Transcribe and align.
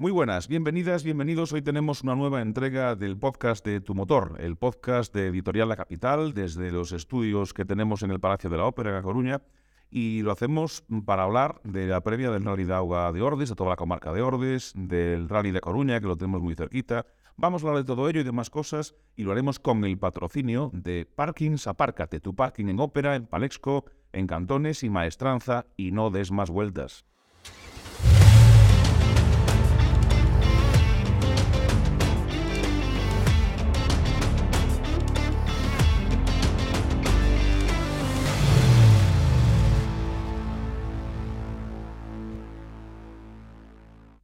Muy 0.00 0.12
buenas, 0.12 0.48
bienvenidas, 0.48 1.04
bienvenidos. 1.04 1.52
Hoy 1.52 1.60
tenemos 1.60 2.02
una 2.02 2.14
nueva 2.14 2.40
entrega 2.40 2.96
del 2.96 3.18
podcast 3.18 3.62
de 3.66 3.82
Tu 3.82 3.94
Motor, 3.94 4.38
el 4.40 4.56
podcast 4.56 5.14
de 5.14 5.26
Editorial 5.26 5.68
La 5.68 5.76
Capital, 5.76 6.32
desde 6.32 6.72
los 6.72 6.92
estudios 6.92 7.52
que 7.52 7.66
tenemos 7.66 8.02
en 8.02 8.10
el 8.10 8.18
Palacio 8.18 8.48
de 8.48 8.56
la 8.56 8.64
Ópera, 8.64 8.96
en 8.96 9.02
Coruña. 9.02 9.42
Y 9.90 10.22
lo 10.22 10.32
hacemos 10.32 10.84
para 11.04 11.24
hablar 11.24 11.60
de 11.64 11.86
la 11.86 12.00
previa 12.00 12.30
del 12.30 12.46
Rally 12.46 12.64
de 12.64 12.72
de 12.72 13.20
Ordes, 13.20 13.50
de 13.50 13.54
toda 13.54 13.68
la 13.68 13.76
comarca 13.76 14.10
de 14.14 14.22
Ordes, 14.22 14.72
del 14.74 15.28
Rally 15.28 15.50
de 15.50 15.60
Coruña, 15.60 16.00
que 16.00 16.06
lo 16.06 16.16
tenemos 16.16 16.40
muy 16.40 16.54
cerquita. 16.54 17.04
Vamos 17.36 17.62
a 17.62 17.66
hablar 17.66 17.84
de 17.84 17.86
todo 17.86 18.08
ello 18.08 18.22
y 18.22 18.24
demás 18.24 18.48
cosas, 18.48 18.94
y 19.16 19.24
lo 19.24 19.32
haremos 19.32 19.58
con 19.60 19.84
el 19.84 19.98
patrocinio 19.98 20.70
de 20.72 21.04
Parkings 21.14 21.66
Apárcate, 21.66 22.20
tu 22.20 22.34
parking 22.34 22.68
en 22.68 22.80
Ópera, 22.80 23.16
en 23.16 23.26
Palexco, 23.26 23.84
en 24.14 24.26
Cantones 24.26 24.82
y 24.82 24.88
Maestranza, 24.88 25.66
y 25.76 25.92
no 25.92 26.08
des 26.08 26.32
más 26.32 26.48
vueltas. 26.48 27.04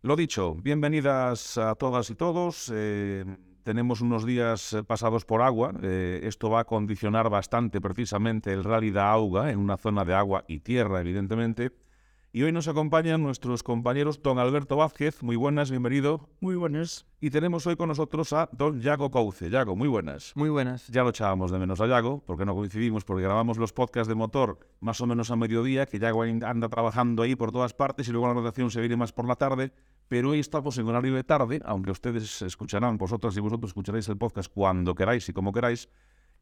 Lo 0.06 0.15
dicho, 0.15 0.55
bienvenidas 0.55 1.59
a 1.59 1.74
todas 1.74 2.10
y 2.10 2.15
todos. 2.15 2.70
Eh, 2.73 3.24
tenemos 3.65 4.01
unos 4.01 4.24
días 4.24 4.73
eh, 4.73 4.84
pasados 4.84 5.24
por 5.24 5.42
agua. 5.42 5.74
Eh, 5.82 6.20
esto 6.23 6.48
va 6.48 6.60
a 6.60 6.65
condicionar 6.65 7.29
bastante 7.29 7.80
precisamente 7.80 8.52
el 8.52 8.62
rally 8.62 8.92
de 8.92 9.01
Auga 9.01 9.51
en 9.51 9.59
una 9.59 9.77
zona 9.77 10.05
de 10.05 10.15
agua 10.15 10.45
y 10.46 10.60
tierra, 10.60 11.01
evidentemente. 11.01 11.73
Y 12.32 12.45
hoy 12.45 12.52
nos 12.52 12.69
acompañan 12.69 13.20
nuestros 13.20 13.65
compañeros 13.65 14.23
don 14.23 14.38
Alberto 14.38 14.77
Vázquez. 14.77 15.24
Muy 15.24 15.34
buenas, 15.34 15.73
bienvenido. 15.73 16.29
Muy 16.38 16.54
buenas. 16.54 17.04
Y 17.20 17.30
tenemos 17.30 17.66
hoy 17.66 17.74
con 17.74 17.88
nosotros 17.88 18.32
a 18.32 18.48
don 18.52 18.80
Yago 18.80 19.10
Couce. 19.10 19.51
Yago, 19.51 19.74
muy 19.74 19.88
buenas. 19.88 20.34
Muy 20.37 20.51
buenas. 20.51 20.87
Ya 20.87 21.02
lo 21.02 21.09
echábamos 21.09 21.51
de 21.51 21.59
menos 21.59 21.80
a 21.80 21.87
Yago, 21.88 22.23
porque 22.24 22.45
no 22.45 22.54
coincidimos, 22.54 23.04
porque 23.04 23.24
grabamos 23.24 23.59
los 23.59 23.73
podcasts 23.73 24.07
de 24.07 24.15
motor 24.15 24.60
más 24.79 25.01
o 25.01 25.07
menos 25.07 25.32
a 25.32 25.37
mediodía, 25.37 25.87
que 25.87 25.99
Yago 25.99 26.23
anda 26.23 26.68
trabajando 26.68 27.24
ahí 27.24 27.34
por 27.34 27.51
todas 27.51 27.74
partes 27.74 28.07
y 28.07 28.12
luego 28.12 28.29
la 28.29 28.34
rotación 28.34 28.71
se 28.71 28.79
viene 28.79 28.96
más 28.96 29.12
por 29.12 29.27
la 29.27 29.34
tarde 29.34 29.73
pero 30.09 30.30
hoy 30.30 30.40
estamos 30.40 30.79
en 30.79 30.87
horario 30.88 31.15
de 31.15 31.24
tarde, 31.24 31.60
aunque 31.65 31.90
ustedes 31.90 32.43
escucharán, 32.43 32.96
vosotras 32.99 33.37
y 33.37 33.40
vosotros 33.40 33.71
escucharéis 33.71 34.09
el 34.09 34.16
podcast 34.16 34.52
cuando 34.52 34.95
queráis 34.95 35.29
y 35.29 35.32
como 35.32 35.52
queráis. 35.52 35.88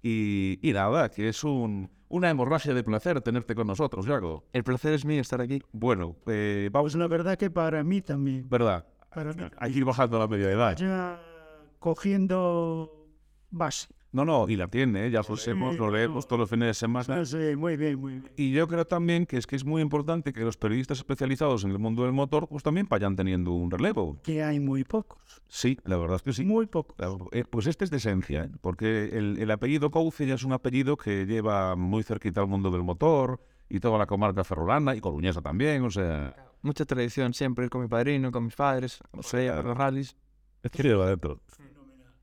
Y, 0.02 0.58
nada, 0.74 1.08
que 1.08 1.28
es 1.28 1.44
un, 1.44 1.90
una 2.08 2.28
hemorragia 2.28 2.74
de 2.74 2.84
placer 2.84 3.22
tenerte 3.22 3.54
con 3.54 3.66
nosotros, 3.66 4.04
Yago. 4.04 4.44
El 4.52 4.62
placer 4.62 4.92
es 4.92 5.06
mío 5.06 5.22
estar 5.22 5.40
aquí. 5.40 5.62
Bueno, 5.72 6.16
eh, 6.26 6.68
vamos. 6.70 6.92
Pues 6.92 7.00
la 7.00 7.08
verdad 7.08 7.38
que 7.38 7.50
para 7.50 7.82
mí 7.82 8.02
también. 8.02 8.46
¿Verdad? 8.48 8.86
Para 9.14 9.32
mí. 9.32 9.44
Hay 9.56 9.72
que 9.72 9.78
ir 9.78 9.84
bajando 9.86 10.18
la 10.18 10.28
media 10.28 10.50
edad. 10.50 10.76
Ya 10.76 11.18
cogiendo 11.78 13.08
base. 13.50 13.93
No, 14.14 14.24
no, 14.24 14.48
y 14.48 14.54
la 14.54 14.68
tiene, 14.68 15.06
¿eh? 15.06 15.10
ya 15.10 15.22
lo 15.76 15.90
leemos 15.90 16.28
todos 16.28 16.38
los 16.38 16.48
fines 16.48 16.68
de 16.68 16.74
semana. 16.74 17.24
Sí, 17.24 17.56
muy 17.56 17.76
bien, 17.76 17.98
muy 17.98 18.12
bien. 18.12 18.30
Y 18.36 18.52
yo 18.52 18.68
creo 18.68 18.84
también 18.84 19.26
que 19.26 19.36
es 19.36 19.44
que 19.44 19.56
es 19.56 19.64
muy 19.64 19.82
importante 19.82 20.32
que 20.32 20.42
los 20.42 20.56
periodistas 20.56 20.98
especializados 20.98 21.64
en 21.64 21.72
el 21.72 21.80
mundo 21.80 22.04
del 22.04 22.12
motor 22.12 22.46
pues 22.46 22.62
también 22.62 22.86
vayan 22.88 23.16
teniendo 23.16 23.50
un 23.50 23.72
relevo. 23.72 24.16
Que 24.22 24.44
hay 24.44 24.60
muy 24.60 24.84
pocos. 24.84 25.42
Sí, 25.48 25.80
la 25.84 25.96
verdad 25.96 26.14
es 26.14 26.22
que 26.22 26.32
sí. 26.32 26.44
Muy 26.44 26.66
pocos. 26.66 26.94
Eh, 27.32 27.42
pues 27.50 27.66
este 27.66 27.86
es 27.86 27.90
de 27.90 27.96
esencia, 27.96 28.44
¿eh? 28.44 28.50
porque 28.60 29.06
el, 29.12 29.36
el 29.36 29.50
apellido 29.50 29.90
Couce 29.90 30.28
ya 30.28 30.34
es 30.34 30.44
un 30.44 30.52
apellido 30.52 30.96
que 30.96 31.26
lleva 31.26 31.74
muy 31.74 32.04
cerquita 32.04 32.40
al 32.40 32.46
mundo 32.46 32.70
del 32.70 32.84
motor 32.84 33.40
y 33.68 33.80
toda 33.80 33.98
la 33.98 34.06
comarca 34.06 34.44
ferrolana 34.44 34.94
y 34.94 35.00
coruñesa 35.00 35.42
también, 35.42 35.82
o 35.82 35.90
sea... 35.90 36.36
Mucha 36.62 36.84
tradición, 36.84 37.34
siempre 37.34 37.68
con 37.68 37.82
mi 37.82 37.88
padrino, 37.88 38.30
con 38.30 38.44
mis 38.44 38.54
padres, 38.54 39.00
o 39.10 39.24
sea, 39.24 39.60
los 39.60 39.76
rallies. 39.76 40.16
Es 40.62 40.70
que 40.70 40.82
se 40.82 40.88
lleva 40.88 41.04
adentro. 41.04 41.40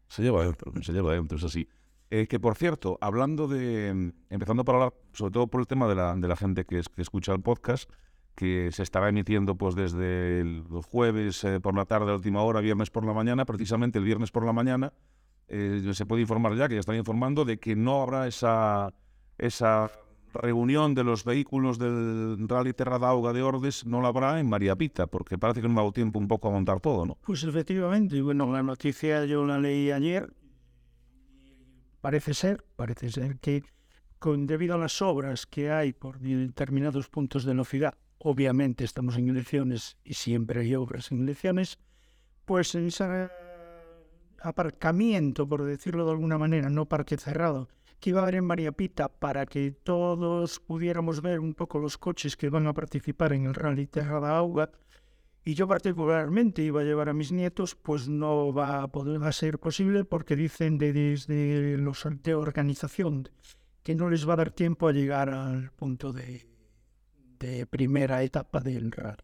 Se 0.07 0.23
lleva 0.23 0.41
adentro, 0.41 0.73
se 0.81 0.93
lleva 0.93 1.11
adentro, 1.11 1.37
es 1.37 1.43
así. 1.43 1.67
Eh, 2.13 2.27
que 2.27 2.41
por 2.41 2.57
cierto, 2.57 2.97
hablando 2.99 3.47
de. 3.47 4.11
Empezando 4.29 4.65
por 4.65 4.75
hablar, 4.75 4.93
sobre 5.13 5.31
todo 5.31 5.47
por 5.47 5.61
el 5.61 5.67
tema 5.67 5.87
de 5.87 5.95
la, 5.95 6.13
de 6.13 6.27
la 6.27 6.35
gente 6.35 6.65
que, 6.65 6.81
escucha 6.97 7.31
el 7.31 7.39
podcast, 7.39 7.89
que 8.35 8.69
se 8.73 8.83
estará 8.83 9.07
emitiendo 9.07 9.55
pues 9.55 9.75
desde 9.75 10.41
el, 10.41 10.63
jueves 10.89 11.41
eh, 11.45 11.61
por 11.61 11.73
la 11.73 11.85
tarde 11.85 12.11
a 12.11 12.15
última 12.15 12.43
hora, 12.43 12.59
viernes 12.59 12.89
por 12.89 13.05
la 13.05 13.13
mañana, 13.13 13.45
precisamente 13.45 13.97
el 13.97 14.03
viernes 14.03 14.29
por 14.29 14.45
la 14.45 14.51
mañana, 14.51 14.91
eh, 15.47 15.89
se 15.93 16.05
puede 16.05 16.23
informar 16.23 16.53
ya, 16.57 16.67
que 16.67 16.73
ya 16.73 16.81
están 16.81 16.97
informando, 16.97 17.45
de 17.45 17.59
que 17.59 17.77
no 17.77 18.01
habrá 18.01 18.27
esa, 18.27 18.93
esa 19.37 19.89
reunión 20.33 20.93
de 20.93 21.05
los 21.05 21.23
vehículos 21.23 21.79
del 21.79 22.45
Rally 22.45 22.73
Terra 22.73 22.99
de 22.99 23.41
Ordes, 23.41 23.85
no 23.85 24.01
la 24.01 24.09
habrá 24.09 24.37
en 24.41 24.49
María 24.49 24.75
Pita, 24.75 25.07
porque 25.07 25.37
parece 25.37 25.61
que 25.61 25.69
no 25.69 25.75
ha 25.75 25.83
dado 25.83 25.93
tiempo 25.93 26.19
un 26.19 26.27
poco 26.27 26.49
a 26.49 26.51
montar 26.51 26.81
todo, 26.81 27.05
¿no? 27.05 27.17
Pues 27.25 27.45
efectivamente, 27.45 28.21
bueno, 28.21 28.51
la 28.51 28.63
noticia 28.63 29.23
yo 29.23 29.45
la 29.45 29.57
leí 29.57 29.91
ayer 29.91 30.40
Parece 32.01 32.33
ser, 32.33 32.65
parece 32.75 33.11
ser 33.11 33.37
que 33.39 33.63
con, 34.17 34.47
debido 34.47 34.73
a 34.75 34.79
las 34.79 35.01
obras 35.03 35.45
que 35.45 35.71
hay 35.71 35.93
por 35.93 36.19
determinados 36.19 37.07
puntos 37.09 37.45
de 37.45 37.53
la 37.53 37.63
ciudad, 37.63 37.93
obviamente 38.17 38.83
estamos 38.83 39.17
en 39.17 39.29
elecciones 39.29 39.97
y 40.03 40.15
siempre 40.15 40.61
hay 40.61 40.75
obras 40.75 41.11
en 41.11 41.21
elecciones, 41.21 41.77
pues 42.45 42.73
en 42.73 42.87
ese 42.87 43.29
aparcamiento, 44.41 45.47
por 45.47 45.63
decirlo 45.63 46.05
de 46.05 46.11
alguna 46.11 46.39
manera, 46.39 46.69
no 46.69 46.87
parque 46.87 47.17
cerrado, 47.17 47.69
que 47.99 48.09
iba 48.09 48.19
a 48.19 48.23
haber 48.23 48.35
en 48.35 48.45
María 48.45 48.71
Pita 48.71 49.07
para 49.07 49.45
que 49.45 49.71
todos 49.71 50.59
pudiéramos 50.59 51.21
ver 51.21 51.39
un 51.39 51.53
poco 51.53 51.77
los 51.77 51.99
coches 51.99 52.35
que 52.35 52.49
van 52.49 52.65
a 52.65 52.73
participar 52.73 53.33
en 53.33 53.45
el 53.45 53.53
Rally 53.53 53.85
Terra 53.85 54.19
da 54.19 54.37
Auga, 54.37 54.71
y 55.43 55.55
yo 55.55 55.67
particularmente 55.67 56.61
iba 56.61 56.81
a 56.81 56.83
llevar 56.83 57.09
a 57.09 57.13
mis 57.13 57.31
nietos, 57.31 57.75
pues 57.75 58.07
no 58.07 58.53
va 58.53 58.83
a 58.83 58.87
poder 58.89 59.23
a 59.23 59.31
ser 59.31 59.59
posible 59.59 60.05
porque 60.05 60.35
dicen 60.35 60.77
de, 60.77 60.93
desde 60.93 61.77
los 61.77 62.05
de 62.23 62.35
organización 62.35 63.29
que 63.83 63.95
no 63.95 64.09
les 64.09 64.27
va 64.27 64.33
a 64.33 64.37
dar 64.37 64.51
tiempo 64.51 64.87
a 64.87 64.91
llegar 64.91 65.29
al 65.29 65.71
punto 65.71 66.13
de, 66.13 66.47
de 67.39 67.65
primera 67.65 68.21
etapa 68.21 68.59
del 68.59 68.91
rally. 68.91 69.23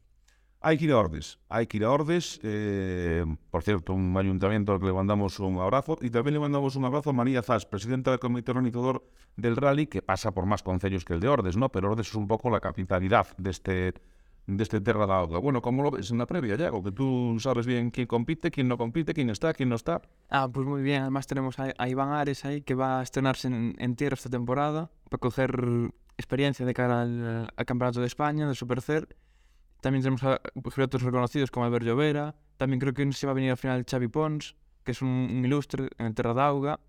Hay 0.59 0.79
que 0.79 0.85
ir 0.85 0.91
a 0.91 0.97
Ordes, 0.97 1.38
hay 1.50 1.67
que 1.67 1.78
ir 1.78 1.83
a 1.83 1.91
Ordes. 1.91 2.39
Eh, 2.41 3.23
por 3.51 3.61
cierto, 3.61 3.94
un 3.94 4.17
ayuntamiento 4.17 4.73
al 4.73 4.79
que 4.79 4.88
le 4.88 4.94
mandamos 4.94 5.39
un 5.39 5.59
abrazo 5.59 5.99
y 6.01 6.09
también 6.09 6.34
le 6.34 6.39
mandamos 6.39 6.75
un 6.75 6.84
abrazo 6.84 7.11
a 7.11 7.13
María 7.13 7.44
Zas, 7.44 7.67
presidenta 7.67 8.09
del 8.09 8.19
comité 8.19 8.51
organizador 8.51 9.07
del 9.35 9.55
rally, 9.55 9.85
que 9.85 10.01
pasa 10.01 10.31
por 10.31 10.47
más 10.47 10.63
concellos 10.63 11.05
que 11.05 11.13
el 11.13 11.19
de 11.19 11.28
Ordes, 11.28 11.57
¿no? 11.57 11.69
Pero 11.69 11.91
Ordes 11.91 12.07
es 12.07 12.16
un 12.16 12.28
poco 12.28 12.49
la 12.49 12.59
capitalidad 12.59 13.28
de 13.38 13.51
este 13.51 13.94
de 14.47 14.63
este 14.63 14.80
Terra 14.80 15.06
da. 15.06 15.25
Bueno, 15.25 15.62
¿cómo 15.62 15.84
lo 15.84 15.91
ves 15.91 16.09
en 16.09 16.18
la 16.18 16.25
previa, 16.25 16.56
ya? 16.56 16.72
Que 16.72 16.91
tú 16.91 17.38
sabes 17.40 17.66
bien 17.66 17.91
quién 17.91 18.08
compite, 18.08 18.50
quién 18.50 18.69
no 18.69 18.78
compite, 18.78 19.13
quién 19.13 19.30
está, 19.30 19.53
quién 19.53 19.69
no 19.69 19.75
está. 19.75 20.02
Ah, 20.30 20.47
pues 20.52 20.66
muy 20.66 20.81
bien. 20.81 21.02
Además 21.02 21.28
tenemos 21.28 21.58
a, 21.59 21.88
Iván 21.88 22.09
Ares 22.09 22.46
ahí, 22.46 22.62
que 22.62 22.74
va 22.74 23.02
a 23.02 23.03
estrenarse 23.03 23.50
en, 23.50 23.96
tierra 23.96 24.16
esta 24.16 24.30
temporada, 24.30 24.90
para 25.09 25.19
coger 25.19 25.91
experiencia 26.18 26.66
de 26.66 26.74
cara 26.74 27.02
al, 27.02 27.66
Campeonato 27.66 28.00
de 28.00 28.08
España, 28.08 28.47
del 28.47 28.56
Supercer. 28.56 29.18
También 29.81 30.02
tenemos 30.02 30.24
a 30.24 30.41
pilotos 30.74 31.02
reconocidos 31.03 31.52
como 31.52 31.66
Albert 31.66 31.85
Llovera. 31.85 32.35
También 32.56 32.79
creo 32.79 32.94
que 32.94 33.12
se 33.12 33.28
va 33.28 33.31
a 33.31 33.35
venir 33.35 33.52
al 33.52 33.58
final 33.58 33.85
Xavi 33.90 34.08
Pons, 34.08 34.56
que 34.85 34.94
es 34.94 35.02
un, 35.02 35.41
ilustre 35.44 35.90
en 35.97 36.06
el 36.08 36.16
Terra 36.16 36.34
da 36.34 36.47
Auga. 36.47 36.79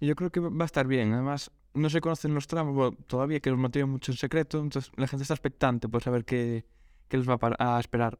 Y 0.00 0.06
yo 0.06 0.16
creo 0.16 0.30
que 0.30 0.40
va 0.40 0.64
a 0.64 0.64
estar 0.64 0.86
bien. 0.86 1.12
Además, 1.12 1.50
no 1.74 1.90
se 1.90 2.00
conocen 2.00 2.34
los 2.34 2.46
tramos 2.46 2.94
todavía, 3.06 3.40
que 3.40 3.50
los 3.50 3.58
mantienen 3.58 3.90
mucho 3.90 4.12
en 4.12 4.18
secreto, 4.18 4.58
entonces 4.58 4.90
la 4.96 5.06
gente 5.06 5.22
está 5.22 5.34
expectante 5.34 5.88
por 5.88 6.02
saber 6.02 6.24
qué, 6.24 6.64
qué 7.08 7.18
les 7.18 7.28
va 7.28 7.38
a, 7.58 7.80
esperar. 7.80 8.18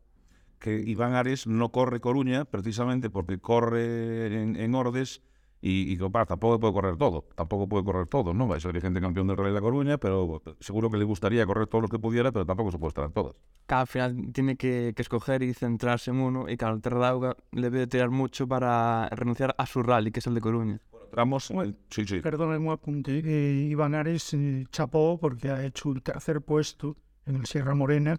Que 0.58 0.78
Iván 0.78 1.14
Ares 1.14 1.46
no 1.46 1.70
corre 1.70 2.00
Coruña 2.00 2.44
precisamente 2.44 3.08
porque 3.08 3.38
corre 3.38 4.42
en, 4.42 4.74
Ordes 4.74 5.22
y, 5.62 5.92
y 5.92 5.96
tampoco 5.96 6.60
puede 6.60 6.72
correr 6.72 6.96
todo, 6.96 7.26
tampoco 7.34 7.68
puede 7.68 7.84
correr 7.84 8.06
todo, 8.06 8.34
¿no? 8.34 8.46
Va 8.46 8.56
a 8.56 8.60
ser 8.60 8.72
dirigente 8.72 9.00
campeón 9.00 9.26
del 9.26 9.36
Rally 9.36 9.50
de 9.50 9.54
la 9.54 9.60
Coruña, 9.60 9.98
pero 9.98 10.42
seguro 10.60 10.90
que 10.90 10.98
le 10.98 11.04
gustaría 11.04 11.46
correr 11.46 11.66
todo 11.66 11.80
lo 11.80 11.88
que 11.88 11.98
pudiera, 11.98 12.30
pero 12.30 12.46
tampoco 12.46 12.70
se 12.70 12.78
puede 12.78 12.88
estar 12.88 13.04
en 13.04 13.12
todas. 13.12 13.34
Cada 13.66 13.86
final 13.86 14.32
tiene 14.32 14.56
que, 14.56 14.94
escoger 14.96 15.42
y 15.42 15.54
centrarse 15.54 16.10
en 16.10 16.18
uno, 16.18 16.48
y 16.48 16.56
claro, 16.56 16.74
el 16.74 16.82
Terra 16.82 17.36
le 17.52 17.70
debe 17.70 17.86
tirar 17.86 18.10
mucho 18.10 18.46
para 18.46 19.08
renunciar 19.10 19.54
a 19.56 19.66
su 19.66 19.82
rally, 19.82 20.10
que 20.10 20.20
es 20.20 20.26
el 20.26 20.34
de 20.34 20.40
Coruña. 20.40 20.80
Ramos, 21.12 21.52
sí, 21.90 22.06
sí. 22.06 22.20
Perdón, 22.20 22.64
un 22.64 22.72
apunte. 22.72 23.22
Eh, 23.24 23.68
Iván 23.70 23.94
Ares 23.94 24.34
eh, 24.34 24.66
chapó 24.70 25.18
porque 25.18 25.50
ha 25.50 25.64
hecho 25.64 25.88
un 25.88 26.00
tercer 26.00 26.40
puesto 26.40 26.96
en 27.26 27.36
el 27.36 27.46
Sierra 27.46 27.74
Morena 27.74 28.18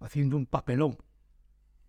haciendo 0.00 0.36
un 0.36 0.46
papelón. 0.46 0.96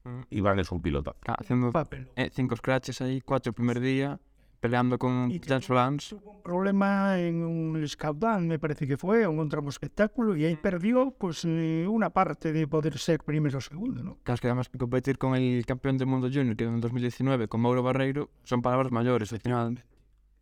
Mm. 0.03 0.21
Iván 0.29 0.59
es 0.59 0.71
un 0.71 0.81
piloto. 0.81 1.15
haciendo 1.25 1.71
papelón. 1.71 2.09
Eh, 2.15 2.29
cinco 2.31 2.55
scratches 2.55 3.01
ahí, 3.01 3.21
cuatro 3.21 3.49
el 3.49 3.55
primer 3.55 3.79
día, 3.79 4.19
peleando 4.59 4.99
con 4.99 5.31
Jan 5.41 5.61
Solans. 5.61 6.09
Tuvo 6.09 6.31
un 6.31 6.43
problema 6.43 7.19
en 7.19 7.43
un 7.43 7.87
Scoutdown, 7.87 8.47
me 8.47 8.59
parece 8.59 8.87
que 8.87 8.97
fue, 8.97 9.27
un 9.27 9.49
tramo 9.49 9.69
espectáculo, 9.69 10.35
y 10.35 10.45
ahí 10.45 10.55
perdió 10.55 11.11
pues 11.11 11.43
una 11.43 12.11
parte 12.11 12.53
de 12.53 12.67
poder 12.67 12.97
ser 12.99 13.23
primero 13.23 13.57
o 13.57 13.61
segundo, 13.61 14.03
¿no? 14.03 14.17
Claro, 14.23 14.39
que 14.39 14.47
además 14.47 14.69
competir 14.69 15.17
con 15.17 15.35
el 15.35 15.65
campeón 15.65 15.97
del 15.97 16.07
mundo 16.07 16.29
junior, 16.31 16.55
que 16.55 16.65
en 16.65 16.79
2019, 16.79 17.47
con 17.47 17.61
Mauro 17.61 17.81
Barreiro, 17.81 18.29
son 18.43 18.61
palabras 18.61 18.91
mayores, 18.91 19.33
al 19.33 19.39
final. 19.39 19.83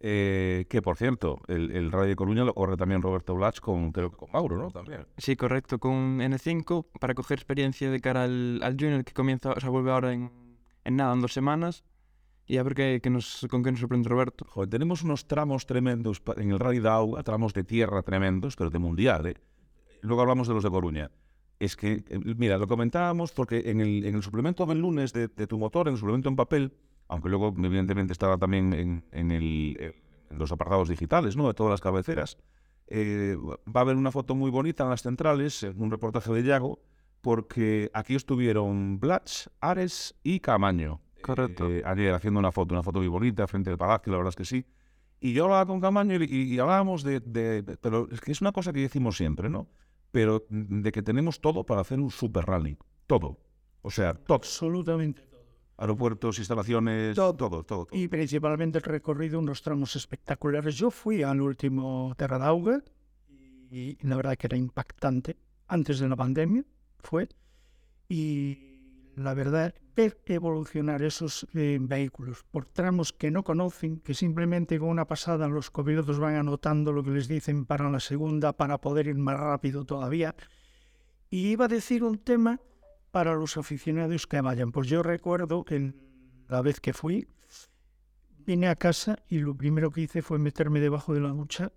Eh, 0.05 0.65
que 0.67 0.81
por 0.81 0.97
cierto, 0.97 1.39
el, 1.47 1.71
el 1.71 1.89
Rally 1.89 2.09
de 2.09 2.15
Coruña 2.17 2.43
lo 2.43 2.53
corre 2.53 2.75
también 2.75 3.01
Roberto 3.01 3.35
Blach 3.35 3.61
con, 3.61 3.93
creo 3.93 4.11
que 4.11 4.17
con 4.17 4.29
Mauro, 4.33 4.57
¿no? 4.57 4.69
También. 4.69 5.07
Sí, 5.17 5.37
correcto, 5.37 5.79
con 5.79 6.19
N5 6.19 6.87
para 6.99 7.13
coger 7.13 7.37
experiencia 7.39 7.89
de 7.89 8.01
cara 8.01 8.23
al, 8.25 8.59
al 8.61 8.73
Junior 8.73 9.05
que 9.05 9.13
comienza, 9.13 9.53
o 9.53 9.59
sea, 9.61 9.69
vuelve 9.69 9.91
ahora 9.91 10.11
en, 10.11 10.29
en 10.83 10.95
nada, 10.97 11.13
en 11.13 11.21
dos 11.21 11.31
semanas. 11.31 11.85
Y 12.45 12.57
a 12.57 12.63
ver 12.63 12.73
qué, 12.73 12.99
qué 13.01 13.09
nos, 13.09 13.47
con 13.49 13.63
qué 13.63 13.71
nos 13.71 13.79
sorprende 13.79 14.09
Roberto. 14.09 14.45
Joder, 14.49 14.69
tenemos 14.69 15.03
unos 15.03 15.25
tramos 15.25 15.65
tremendos 15.65 16.21
en 16.35 16.51
el 16.51 16.59
Rally 16.59 16.79
de 16.79 16.89
Auga, 16.89 17.23
tramos 17.23 17.53
de 17.53 17.63
tierra 17.63 18.01
tremendos, 18.01 18.57
pero 18.57 18.69
de 18.69 18.79
mundial, 18.79 19.25
¿eh? 19.27 19.35
Luego 20.01 20.21
hablamos 20.21 20.49
de 20.49 20.53
los 20.53 20.63
de 20.65 20.69
Coruña. 20.69 21.11
Es 21.59 21.77
que, 21.77 22.03
eh, 22.09 22.19
mira, 22.19 22.57
lo 22.57 22.67
comentábamos 22.67 23.31
porque 23.31 23.71
en 23.71 23.79
el, 23.79 24.05
en 24.05 24.15
el 24.15 24.21
suplemento 24.21 24.65
del 24.65 24.79
lunes 24.79 25.13
de, 25.13 25.29
de 25.29 25.47
tu 25.47 25.57
motor, 25.57 25.87
en 25.87 25.93
el 25.93 25.99
suplemento 26.01 26.27
en 26.27 26.35
papel, 26.35 26.73
aunque 27.13 27.29
luego 27.29 27.53
evidentemente 27.57 28.11
estaba 28.11 28.37
también 28.37 28.73
en, 28.73 29.05
en 29.11 29.31
el- 29.31 29.77
en 30.29 30.37
los 30.39 30.51
apartados 30.51 30.89
digitales, 30.89 31.35
¿no? 31.37 31.47
De 31.47 31.53
todas 31.53 31.69
las 31.71 31.79
cabeceras, 31.81 32.37
eh, 32.87 33.37
va 33.39 33.79
a 33.79 33.83
haber 33.83 33.95
una 33.95 34.11
foto 34.11 34.33
muy 34.35 34.49
bonita 34.49 34.83
en 34.83 34.89
las 34.89 35.03
centrales, 35.03 35.61
en 35.63 35.79
un 35.81 35.91
reportaje 35.91 36.33
de 36.33 36.43
Yago, 36.43 36.79
porque 37.21 37.89
aquí 37.93 38.15
estuvieron 38.15 38.99
Blatch, 38.99 39.47
Ares 39.61 40.15
y 40.23 40.39
Camaño. 40.39 41.01
Correcto. 41.21 41.69
Eh, 41.69 41.81
ayer 41.85 42.13
haciendo 42.13 42.39
una 42.39 42.51
foto, 42.51 42.73
una 42.73 42.83
foto 42.83 42.99
muy 42.99 43.07
bonita 43.07 43.47
frente 43.47 43.69
al 43.69 43.77
palacio, 43.77 44.11
la 44.11 44.17
verdad 44.17 44.29
es 44.31 44.35
que 44.35 44.45
sí. 44.45 44.65
Y 45.21 45.31
yo 45.33 45.45
hablaba 45.45 45.65
con 45.67 45.79
Camaño 45.79 46.17
y, 46.21 46.59
hablábamos 46.59 47.03
de, 47.03 47.19
de- 47.21 47.61
de- 47.61 47.77
Pero 47.77 48.09
es 48.11 48.19
que 48.19 48.31
es 48.33 48.41
una 48.41 48.51
cosa 48.51 48.73
que 48.73 48.81
decimos 48.81 49.15
siempre, 49.15 49.49
¿no? 49.49 49.67
Pero 50.11 50.45
de 50.49 50.91
que 50.91 51.01
tenemos 51.01 51.39
todo 51.39 51.63
para 51.65 51.79
hacer 51.81 51.99
un 51.99 52.09
super 52.11 52.43
rally. 52.45 52.77
Todo. 53.07 53.37
O 53.83 53.89
sea, 53.91 54.15
todo. 54.15 54.35
Absolutamente 54.35 55.21
todo. 55.21 55.32
Aeropuertos, 55.83 56.39
instalaciones, 56.39 57.13
Todo. 57.15 57.35
todo, 57.35 57.63
todo. 57.63 57.85
todo. 57.85 57.99
Y 57.99 58.07
principalmente 58.07 58.77
el 58.77 58.83
recorrido, 58.85 59.37
unos 59.37 59.61
tramos 59.61 59.95
espectaculares. 59.97 60.75
Yo 60.75 60.89
fui 60.89 61.23
al 61.23 61.41
último 61.41 62.13
Terra 62.17 62.37
d'Auga 62.37 62.81
y 63.69 63.97
la 64.07 64.15
verdad 64.15 64.37
que 64.37 64.47
era 64.47 64.55
impactante. 64.55 65.35
Antes 65.67 65.99
de 65.99 66.07
la 66.07 66.15
pandemia 66.15 66.63
fue. 66.99 67.27
Y 68.07 68.57
la 69.15 69.33
verdad, 69.33 69.73
ver 69.95 70.21
evolucionar 70.25 71.03
esos 71.03 71.45
eh, 71.53 71.77
vehículos 71.81 72.45
por 72.49 72.65
tramos 72.65 73.11
que 73.11 73.29
no 73.29 73.43
conocen, 73.43 73.99
que 73.99 74.13
simplemente 74.13 74.79
con 74.79 74.87
una 74.89 75.05
pasada 75.05 75.47
los 75.47 75.69
copilotos 75.69 76.17
van 76.17 76.35
anotando 76.35 76.93
lo 76.93 77.03
que 77.03 77.11
les 77.11 77.27
dicen 77.27 77.65
para 77.65 77.89
la 77.89 77.99
segunda, 77.99 78.53
para 78.53 78.79
poder 78.79 79.07
ir 79.07 79.15
más 79.15 79.39
rápido 79.39 79.83
todavía. 79.83 80.33
Y 81.29 81.47
iba 81.47 81.65
a 81.65 81.67
decir 81.67 82.03
un 82.03 82.19
tema 82.19 82.59
para 83.13 83.35
los 83.35 83.57
aficionados 83.57 84.25
que 84.25 84.41
vayan. 84.41 84.71
Pues 84.71 84.87
yo 84.87 85.03
recuerdo 85.03 85.63
que 85.63 85.93
la 86.49 86.63
vez 86.63 86.79
que 86.79 86.93
fui, 86.93 87.27
vine 88.43 88.67
a 88.67 88.75
casa 88.75 89.19
y 89.29 89.37
lo 89.37 89.55
primero 89.55 89.91
que 89.91 90.01
hice 90.01 90.23
fue 90.23 90.39
meterme 90.39 90.79
debajo 90.79 91.13
de 91.13 91.21
la 91.21 91.29
ducha, 91.29 91.71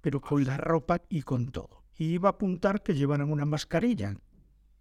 pero 0.00 0.22
con 0.22 0.44
la 0.46 0.56
ropa 0.56 1.02
y 1.10 1.20
con 1.22 1.50
todo. 1.52 1.84
Y 1.94 2.06
iba 2.14 2.30
a 2.30 2.32
apuntar 2.32 2.82
que 2.82 2.94
llevaran 2.94 3.30
una 3.30 3.44
mascarilla. 3.44 4.16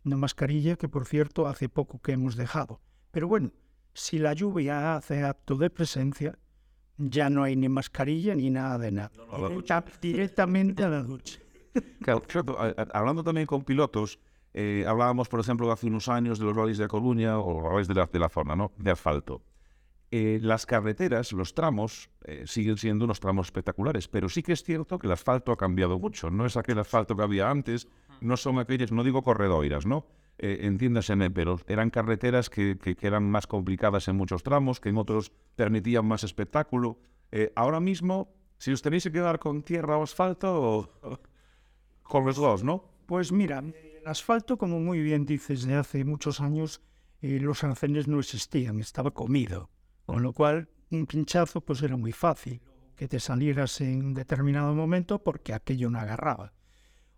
Una 0.06 0.16
mascarilla 0.16 0.78
que, 0.78 0.88
por 0.88 1.06
cierto, 1.06 1.46
hace 1.46 1.68
poco 1.68 2.02
que 2.02 2.14
hemos 2.14 2.38
dejado. 2.38 2.80
Pero 3.12 3.28
bueno, 3.28 3.52
si 3.94 4.18
la 4.18 4.32
lluvia 4.32 4.96
hace 4.96 5.24
acto 5.26 5.56
de 5.58 5.70
presencia, 5.70 6.40
ya 6.98 7.30
no 7.30 7.44
hay 7.44 7.58
ni 7.58 7.68
mascarilla 7.68 8.34
ni 8.34 8.50
nada 8.50 8.78
de 8.78 8.92
nada. 8.94 9.12
a 9.30 9.38
la 9.40 9.50
Directa- 9.50 9.84
directamente 10.02 10.84
a 10.86 10.90
la 10.90 11.04
ducha. 11.04 11.38
Claro, 12.02 12.24
hablando 12.94 13.26
también 13.26 13.46
con 13.46 13.64
pilotos, 13.64 14.20
eh, 14.60 14.86
hablábamos, 14.88 15.30
por 15.30 15.40
ejemplo, 15.40 15.72
hace 15.72 15.86
unos 15.88 16.10
años 16.10 16.40
de 16.40 16.46
los 16.46 16.56
rallies 16.56 16.80
de 16.80 16.88
Coruña 16.88 17.38
o 17.40 17.62
los 17.62 17.72
rallies 17.72 17.88
de 17.88 17.94
la, 17.94 18.06
de 18.08 18.20
la 18.20 18.30
zona, 18.30 18.56
¿no? 18.56 18.72
De 18.78 18.90
asfalto. 18.92 19.42
Eh, 20.10 20.40
las 20.42 20.66
carreteras, 20.66 21.32
los 21.34 21.54
tramos, 21.54 22.10
eh, 22.24 22.44
siguen 22.48 22.78
siendo 22.78 23.06
unos 23.06 23.20
tramos 23.20 23.48
espectaculares, 23.48 24.08
pero 24.08 24.30
sí 24.30 24.42
que 24.42 24.54
es 24.54 24.64
cierto 24.64 24.98
que 24.98 25.08
el 25.08 25.14
asfalto 25.14 25.52
ha 25.52 25.58
cambiado 25.58 26.00
mucho. 26.00 26.30
No 26.32 26.46
es 26.46 26.56
aquel 26.58 26.80
asfalto 26.80 27.16
que 27.16 27.24
había 27.24 27.50
antes, 27.50 27.88
no 28.22 28.36
son 28.38 28.58
aquellas, 28.58 28.92
no 28.92 29.04
digo 29.04 29.22
corredoiras, 29.22 29.86
¿no? 29.86 30.06
Eh, 30.40 30.60
entiéndaseme, 30.62 31.30
pero 31.30 31.60
eran 31.68 31.90
carreteras 31.90 32.50
que, 32.50 32.78
que- 32.78 32.96
eran 33.02 33.30
más 33.30 33.48
complicadas 33.48 34.08
en 34.08 34.16
muchos 34.16 34.44
tramos, 34.44 34.80
que 34.80 34.90
en 34.90 34.98
otros 34.98 35.32
permitían 35.56 36.06
más 36.06 36.24
espectáculo. 36.24 36.98
Ahora 37.56 37.80
mismo, 37.82 38.30
si 38.58 38.72
os 38.72 38.82
tenéis 38.82 39.04
que 39.04 39.12
quedar 39.12 39.38
con 39.40 39.62
tierra 39.62 39.98
o 39.98 40.04
asfalto, 40.04 40.48
o- 40.62 41.20
con 42.04 42.26
los 42.26 42.38
dos, 42.38 42.64
¿no? 42.64 42.86
Pues 43.08 43.32
mira, 43.32 43.62
asfalto, 44.08 44.58
como 44.58 44.80
muy 44.80 45.02
bien 45.02 45.26
dices, 45.26 45.66
de 45.66 45.76
hace 45.76 46.04
muchos 46.04 46.40
años, 46.42 46.82
eh, 47.22 47.40
los 47.40 47.64
arcenes 47.64 48.08
no 48.08 48.20
existían, 48.20 48.80
estaba 48.80 49.12
comido. 49.12 49.70
Con 50.06 50.24
lo 50.24 50.34
cual, 50.34 50.70
un 50.92 51.06
pinchazo 51.06 51.62
pues 51.62 51.82
era 51.82 51.98
muy 51.98 52.12
fácil 52.12 52.62
que 52.96 53.08
te 53.08 53.20
salieras 53.20 53.82
en 53.82 54.14
determinado 54.14 54.74
momento 54.74 55.24
porque 55.24 55.54
aquello 55.54 55.90
no 55.90 56.00
agarraba. 56.00 56.54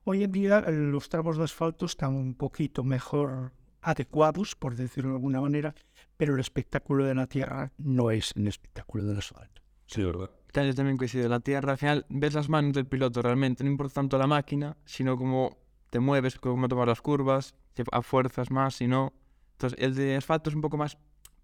Hoy 0.03 0.23
en 0.23 0.31
día 0.31 0.59
eh, 0.67 0.71
los 0.71 1.09
tramos 1.09 1.37
de 1.37 1.43
asfalto 1.43 1.85
están 1.85 2.15
un 2.15 2.33
poquito 2.35 2.83
mejor 2.83 3.53
adecuados, 3.81 4.55
por 4.55 4.75
decirlo 4.75 5.11
de 5.11 5.15
alguna 5.17 5.41
manera, 5.41 5.73
pero 6.17 6.33
el 6.33 6.39
espectáculo 6.39 7.05
de 7.05 7.15
la 7.15 7.27
tierra 7.27 7.71
no 7.77 8.11
es 8.11 8.33
el 8.35 8.47
espectáculo 8.47 9.05
del 9.05 9.19
asfalto. 9.19 9.61
Sí, 9.85 10.03
verdad. 10.03 10.29
Yo 10.53 10.75
también 10.75 10.97
coincido. 10.97 11.29
La 11.29 11.39
tierra, 11.39 11.73
al 11.73 11.77
final, 11.77 12.05
ves 12.09 12.33
las 12.33 12.49
manos 12.49 12.73
del 12.73 12.85
piloto 12.85 13.21
realmente. 13.21 13.63
No 13.63 13.69
importa 13.69 13.95
tanto 13.95 14.17
la 14.17 14.27
máquina, 14.27 14.77
sino 14.85 15.17
cómo 15.17 15.57
te 15.89 15.99
mueves, 15.99 16.37
cómo 16.39 16.67
tomas 16.67 16.87
las 16.87 17.01
curvas, 17.01 17.55
si 17.75 17.83
a 17.91 18.01
fuerzas 18.01 18.51
más, 18.51 18.75
si 18.75 18.87
no. 18.87 19.13
Entonces, 19.53 19.77
el 19.81 19.95
de 19.95 20.15
asfalto 20.15 20.49
es 20.49 20.55
un 20.55 20.61
poco 20.61 20.77
más 20.77 20.97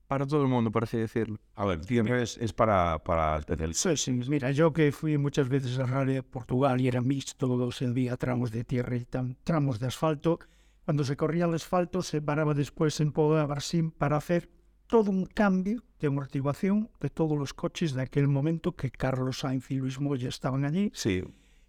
para 0.07 0.25
todo 0.27 0.42
el 0.44 0.47
mundo, 0.47 0.71
por 0.71 0.83
así 0.83 0.97
decirlo. 0.97 1.39
A 1.56 1.65
ver, 1.65 1.81
tierra 1.81 2.21
es, 2.21 2.38
es 2.38 2.53
para, 2.53 3.00
para 3.03 3.38
especialistas. 3.38 4.00
Sí, 4.00 4.12
sí, 4.21 4.30
mira, 4.30 4.51
yo 4.51 4.71
que 4.71 4.92
fui 4.92 5.18
muchas 5.18 5.50
veces 5.50 5.80
al 5.80 5.88
Rally 5.88 6.13
de 6.13 6.24
Portugal 6.24 6.80
y 6.80 6.88
era 6.88 7.01
mixto, 7.01 7.71
se 7.71 7.88
veía 7.92 8.15
tramos 8.15 8.51
de 8.51 8.63
tierra 8.63 8.95
y 8.95 9.06
tam- 9.06 9.36
tramos 9.44 9.80
de 9.80 9.88
asfalto. 9.88 10.39
Cuando 10.86 11.03
se 11.03 11.18
corría 11.18 11.45
el 11.45 11.56
asfalto, 11.56 12.03
se 12.03 12.21
paraba 12.21 12.53
después 12.53 13.00
en 13.00 13.12
Poda 13.12 13.45
Brasil 13.47 13.92
para 13.97 14.18
hacer 14.18 14.50
todo 14.86 15.09
un 15.09 15.25
cambio 15.25 15.81
de 16.00 16.07
amortiguación 16.07 16.92
de 17.00 17.09
todos 17.09 17.36
los 17.39 17.56
coches 17.56 17.95
de 17.95 18.03
aquel 18.03 18.27
momento 18.27 18.75
que 18.75 18.92
Carlos 18.92 19.39
Sainz 19.39 19.71
y 19.71 19.77
Luis 19.77 20.00
Moya 20.00 20.30
estaban 20.30 20.63
allí. 20.63 20.92
Sí. 20.94 21.24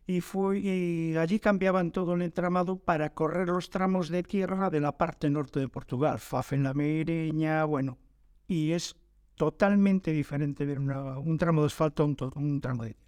Y, 0.08 0.20
fue, 0.20 0.60
y 0.60 1.16
allí 1.16 1.40
cambiaban 1.40 1.90
todo 1.90 2.14
el 2.14 2.22
entramado 2.22 2.78
para 2.78 3.12
correr 3.12 3.48
los 3.48 3.70
tramos 3.70 4.08
de 4.08 4.22
tierra 4.22 4.70
de 4.70 4.80
la 4.80 4.96
parte 4.96 5.28
norte 5.30 5.58
de 5.58 5.68
Portugal, 5.68 6.18
Faf 6.20 6.52
en 6.52 6.62
la 6.62 6.74
Meireña, 6.74 7.64
bueno. 7.64 7.98
Y 8.46 8.70
es 8.70 8.94
totalmente 9.34 10.12
diferente 10.12 10.64
ver 10.64 10.78
una- 10.78 11.18
un 11.18 11.36
tramo 11.38 11.60
de 11.62 11.66
asfalto 11.66 12.04
a 12.04 12.06
un, 12.06 12.16
un 12.36 12.60
tramo 12.60 12.84
de 12.84 12.94
tierra. 12.94 13.06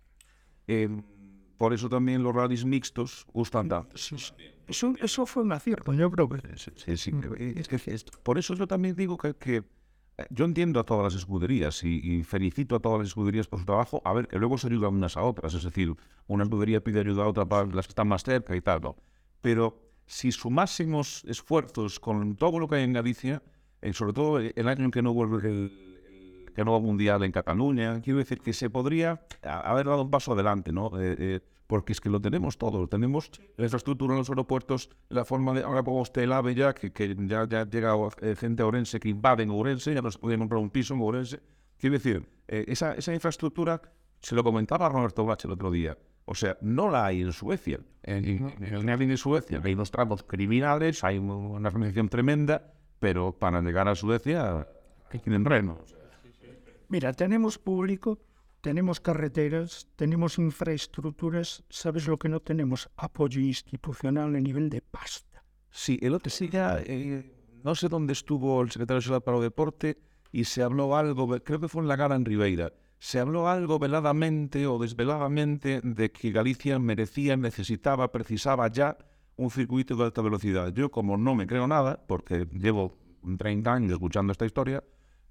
Eh, 0.66 1.02
por 1.56 1.72
eso 1.72 1.88
también 1.88 2.22
los 2.22 2.34
rallies 2.34 2.64
mixtos 2.64 3.24
gustan 3.32 3.68
tanto. 3.68 3.96
Eso, 4.66 4.94
eso 5.00 5.24
fue 5.24 5.44
un 5.44 5.52
acierto, 5.52 5.94
yo 5.94 6.10
creo 6.10 6.28
que... 6.28 6.40
Sí, 6.56 6.96
sí, 6.96 7.12
eh, 7.38 7.54
es 7.56 7.68
que 7.68 7.78
por 8.22 8.38
eso 8.38 8.54
yo 8.54 8.66
también 8.66 8.94
digo 8.96 9.16
que, 9.16 9.34
que, 9.34 9.62
yo 10.30 10.44
entiendo 10.44 10.80
a 10.80 10.84
todas 10.84 11.12
las 11.12 11.14
escuderías 11.14 11.84
y, 11.84 12.00
y 12.02 12.24
felicito 12.24 12.76
a 12.76 12.80
todas 12.80 12.98
las 13.00 13.08
escuderías 13.08 13.46
por 13.46 13.60
su 13.60 13.64
trabajo. 13.64 14.02
A 14.04 14.12
ver, 14.12 14.28
que 14.28 14.38
luego 14.38 14.58
se 14.58 14.66
ayudan 14.66 14.94
unas 14.94 15.16
a 15.16 15.22
otras. 15.22 15.54
Es 15.54 15.62
decir, 15.62 15.94
una 16.26 16.44
escudería 16.44 16.82
pide 16.82 17.00
ayuda 17.00 17.25
a 17.25 17.28
otra 17.28 17.46
para 17.46 17.66
las 17.66 17.87
que 17.87 17.92
están 17.92 18.08
más 18.08 18.22
cerca 18.22 18.56
y 18.56 18.60
tal, 18.60 18.80
¿no? 18.80 18.96
Pero 19.40 19.80
si 20.06 20.32
sumásemos 20.32 21.25
esfuerzos 21.25 22.00
con 22.00 22.34
todo 22.37 22.58
lo 22.58 22.66
que 22.66 22.76
hay 22.76 22.84
en 22.84 22.94
Galicia, 22.94 23.42
eh, 23.82 23.92
sobre 23.92 24.12
todo 24.12 24.38
el 24.38 24.68
año 24.68 24.87
en 24.87 24.90
que 24.90 25.02
no 25.02 25.12
vuelve 25.12 25.48
el, 25.48 26.52
que 26.54 26.64
no 26.64 26.72
va 26.72 26.80
mundial 26.80 27.22
en 27.22 27.30
Cataluña, 27.30 28.00
quiero 28.00 28.18
decir 28.18 28.40
que 28.40 28.52
se 28.52 28.68
podría 28.68 29.20
haber 29.42 29.87
dado 29.87 30.02
un 30.02 30.10
paso 30.10 30.32
adelante, 30.32 30.72
¿no? 30.72 30.90
Eh, 31.00 31.14
eh, 31.18 31.40
porque 31.68 31.92
es 31.92 32.00
que 32.00 32.08
lo 32.08 32.18
tenemos 32.18 32.56
todo, 32.56 32.88
tenemos 32.88 33.30
la 33.56 33.64
infraestructura 33.64 34.14
en 34.14 34.18
los 34.18 34.30
aeropuertos, 34.30 34.90
la 35.10 35.25
forma 35.25 35.52
de, 35.52 35.62
ahora 35.62 35.84
pongo 35.84 36.00
usted 36.00 36.22
el 36.22 36.32
AVE 36.32 36.54
ya, 36.54 36.75
que, 36.75 36.92
que 36.92 37.14
ya, 37.26 37.46
ya 37.46 37.64
llega 37.68 37.94
eh, 38.22 38.34
gente 38.34 38.62
a 38.62 38.66
Orense 38.66 38.98
que 38.98 39.10
invaden 39.10 39.50
Ourense, 39.50 39.94
ya 39.94 40.00
no 40.00 40.10
se 40.10 40.18
comprar 40.18 40.60
un 40.60 40.70
piso 40.70 40.94
en 40.94 41.02
Ourense. 41.02 41.40
Quiero 41.76 41.92
decir, 41.92 42.26
eh, 42.48 42.64
esa, 42.66 42.94
esa 42.94 43.12
infraestructura, 43.12 43.82
se 44.20 44.34
lo 44.34 44.42
comentaba 44.42 44.88
Roberto 44.88 45.26
Bach 45.26 45.44
el 45.44 45.52
otro 45.52 45.70
día, 45.70 45.96
o 46.25 46.34
sea, 46.34 46.56
no 46.62 46.90
la 46.90 47.04
hay 47.04 47.20
en 47.20 47.32
Suecia. 47.32 47.80
En, 48.02 48.25
en, 48.25 48.88
en, 48.88 49.02
en 49.02 49.16
Suecia 49.18 49.60
hay 49.62 49.75
unos 49.75 49.90
tramos 49.90 50.22
criminales, 50.22 51.04
hay 51.04 51.18
una 51.18 51.68
organización 51.68 52.08
tremenda, 52.08 52.72
pero 52.98 53.32
para 53.32 53.60
llegar 53.60 53.88
a 53.88 53.94
Suecia 53.94 54.66
hay 55.10 55.20
que 55.20 55.28
ir 55.28 55.37
en 55.37 55.44
reno. 55.44 55.78
Mira, 56.88 57.12
tenemos 57.12 57.58
público, 57.58 58.18
tenemos 58.60 59.00
carreteras, 59.00 59.86
tenemos 59.96 60.38
infraestructuras, 60.38 61.64
¿sabes 61.68 62.06
lo 62.06 62.18
que 62.18 62.28
no 62.28 62.40
tenemos? 62.40 62.88
Apoyo 62.96 63.40
institucional 63.40 64.34
a 64.34 64.40
nivel 64.40 64.68
de 64.68 64.80
pasta. 64.80 65.44
Sí, 65.70 65.98
el 66.02 66.14
otro 66.14 66.32
día, 66.40 66.82
eh, 66.84 67.32
no 67.62 67.74
sé 67.74 67.88
dónde 67.88 68.12
estuvo 68.12 68.60
el 68.62 68.70
secretario 68.70 69.00
general 69.00 69.22
para 69.22 69.36
el 69.36 69.42
deporte 69.44 69.98
y 70.32 70.44
se 70.44 70.62
habló 70.62 70.96
algo, 70.96 71.28
creo 71.40 71.60
que 71.60 71.68
fue 71.68 71.82
en 71.82 71.88
la 71.88 71.96
Gara 71.96 72.16
en 72.16 72.24
Ribeira, 72.24 72.72
se 72.98 73.20
habló 73.20 73.48
algo 73.48 73.78
veladamente 73.78 74.66
o 74.66 74.78
desveladamente 74.78 75.80
de 75.82 76.10
que 76.10 76.32
Galicia 76.32 76.78
merecía, 76.78 77.36
necesitaba, 77.36 78.10
precisaba 78.10 78.68
ya 78.68 78.98
un 79.36 79.50
circuito 79.50 79.94
de 79.94 80.04
alta 80.04 80.20
velocidad. 80.20 80.72
Yo, 80.72 80.90
como 80.90 81.16
no 81.16 81.34
me 81.36 81.46
creo 81.46 81.68
nada, 81.68 82.04
porque 82.06 82.46
llevo 82.52 82.98
30 83.38 83.72
años 83.72 83.92
escuchando 83.92 84.32
esta 84.32 84.46
historia, 84.46 84.82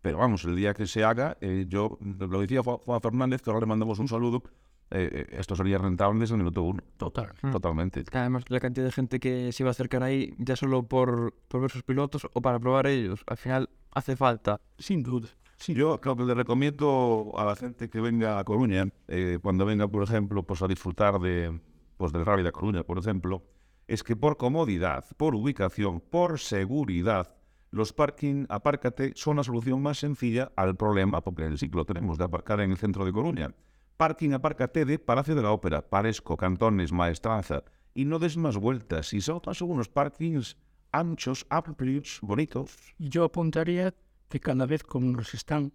pero 0.07 0.19
vamos, 0.19 0.45
el 0.45 0.55
día 0.55 0.73
que 0.73 0.87
se 0.87 1.03
haga, 1.03 1.37
eh, 1.41 1.65
yo 1.67 1.99
lo 1.99 2.39
decía 2.39 2.63
Juan 2.63 3.01
Fernández, 3.01 3.41
que 3.41 3.49
ahora 3.49 3.59
le 3.59 3.65
mandamos 3.65 3.99
un 3.99 4.07
saludo, 4.07 4.41
eh, 4.89 5.09
eh, 5.11 5.27
esto 5.31 5.53
sería 5.53 5.79
rentable 5.79 6.17
desde 6.17 6.35
el 6.35 6.37
minuto 6.37 6.63
uno. 6.63 6.81
Total. 6.95 7.33
Mm. 7.41 7.51
Totalmente. 7.51 8.05
Además, 8.13 8.45
la 8.47 8.61
cantidad 8.61 8.85
de 8.85 8.93
gente 8.93 9.19
que 9.19 9.51
se 9.51 9.63
iba 9.63 9.69
a 9.69 9.71
acercar 9.71 10.03
ahí, 10.03 10.33
ya 10.37 10.55
solo 10.55 10.83
por, 10.83 11.33
por 11.49 11.59
ver 11.59 11.71
sus 11.71 11.83
pilotos 11.83 12.25
o 12.31 12.41
para 12.41 12.57
probar 12.57 12.87
ellos, 12.87 13.21
al 13.27 13.35
final 13.35 13.69
hace 13.91 14.15
falta. 14.15 14.61
Sin 14.77 15.03
duda. 15.03 15.27
sin 15.57 15.75
Yo 15.75 15.99
lo 16.01 16.15
que 16.15 16.23
le 16.23 16.33
recomiendo 16.33 17.33
a 17.35 17.43
la 17.43 17.57
gente 17.57 17.89
que 17.89 17.99
venga 17.99 18.39
a 18.39 18.45
Coruña, 18.45 18.87
eh, 19.09 19.39
cuando 19.41 19.65
venga, 19.65 19.89
por 19.89 20.03
ejemplo, 20.03 20.43
pues 20.43 20.61
a 20.61 20.69
disfrutar 20.69 21.19
de, 21.19 21.59
pues 21.97 22.13
del 22.13 22.25
Rally 22.25 22.43
de 22.43 22.53
Coruña, 22.53 22.83
por 22.83 22.97
ejemplo, 22.97 23.43
es 23.87 24.03
que 24.03 24.15
por 24.15 24.37
comodidad, 24.37 25.03
por 25.17 25.35
ubicación, 25.35 25.99
por 25.99 26.39
seguridad, 26.39 27.36
los 27.71 27.93
parking 27.93 28.45
apárcate 28.49 29.11
son 29.15 29.37
la 29.37 29.43
solución 29.43 29.81
más 29.81 29.99
sencilla 29.99 30.51
al 30.55 30.75
problema, 30.75 31.21
porque 31.21 31.45
en 31.45 31.51
el 31.51 31.57
ciclo 31.57 31.85
tenemos 31.85 32.17
de 32.17 32.23
aparcar 32.23 32.61
en 32.61 32.71
el 32.71 32.77
centro 32.77 33.05
de 33.05 33.11
Coruña. 33.11 33.53
Parking 33.97 34.31
apárcate 34.31 34.85
de 34.85 34.99
Palacio 34.99 35.35
de 35.35 35.41
la 35.41 35.51
Ópera, 35.51 35.81
Paresco, 35.81 36.37
Cantones, 36.37 36.91
Maestranza, 36.91 37.63
y 37.93 38.05
no 38.05 38.19
des 38.19 38.37
más 38.37 38.57
vueltas. 38.57 39.11
Y 39.13 39.21
son, 39.21 39.41
son 39.53 39.71
unos 39.71 39.89
parkings 39.89 40.55
anchos, 40.91 41.45
amplios, 41.49 42.19
bonitos. 42.21 42.77
Yo 42.99 43.23
apuntaría 43.23 43.93
que 44.29 44.39
cada 44.39 44.65
vez 44.65 44.83
como 44.83 45.11
nos 45.11 45.33
están 45.33 45.73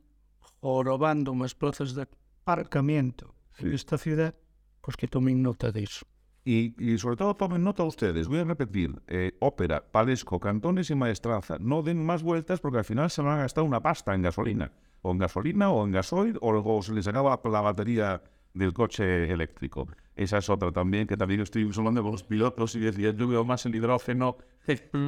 jorobando 0.60 1.34
más 1.34 1.54
plazas 1.54 1.94
de 1.94 2.02
aparcamiento 2.42 3.34
en 3.58 3.72
esta 3.72 3.98
ciudad, 3.98 4.34
pues 4.80 4.96
que 4.96 5.08
tomen 5.08 5.42
nota 5.42 5.72
de 5.72 5.82
eso. 5.82 6.06
Y, 6.44 6.74
y 6.76 6.98
sobre 6.98 7.16
todo 7.16 7.36
tomen 7.36 7.62
nota 7.62 7.84
ustedes, 7.84 8.26
voy 8.26 8.40
a 8.40 8.44
repetir, 8.44 9.00
eh, 9.06 9.36
ópera, 9.38 9.84
palesco, 9.92 10.40
cantones 10.40 10.90
y 10.90 10.94
maestranza, 10.96 11.56
no 11.60 11.82
den 11.82 12.04
más 12.04 12.24
vueltas 12.24 12.58
porque 12.60 12.78
al 12.78 12.84
final 12.84 13.10
se 13.10 13.22
van 13.22 13.38
a 13.38 13.42
gastar 13.42 13.62
una 13.62 13.80
pasta 13.80 14.12
en 14.12 14.22
gasolina, 14.22 14.72
o 15.02 15.12
en 15.12 15.18
gasolina, 15.18 15.70
o 15.70 15.84
en 15.86 15.92
gasoil, 15.92 16.36
o, 16.40 16.50
o 16.50 16.82
se 16.82 16.94
les 16.94 17.06
acaba 17.06 17.40
la 17.44 17.60
batería 17.60 18.22
del 18.54 18.72
coche 18.72 19.30
eléctrico. 19.32 19.86
Esa 20.16 20.38
es 20.38 20.50
otra 20.50 20.72
también, 20.72 21.06
que 21.06 21.16
también 21.16 21.40
estoy 21.42 21.70
hablando 21.76 22.02
con 22.02 22.10
los 22.12 22.24
pilotos 22.24 22.74
y 22.74 22.80
decía, 22.80 23.12
yo 23.12 23.28
veo 23.28 23.44
más 23.44 23.64
el 23.66 23.74
hidrógeno 23.76 24.36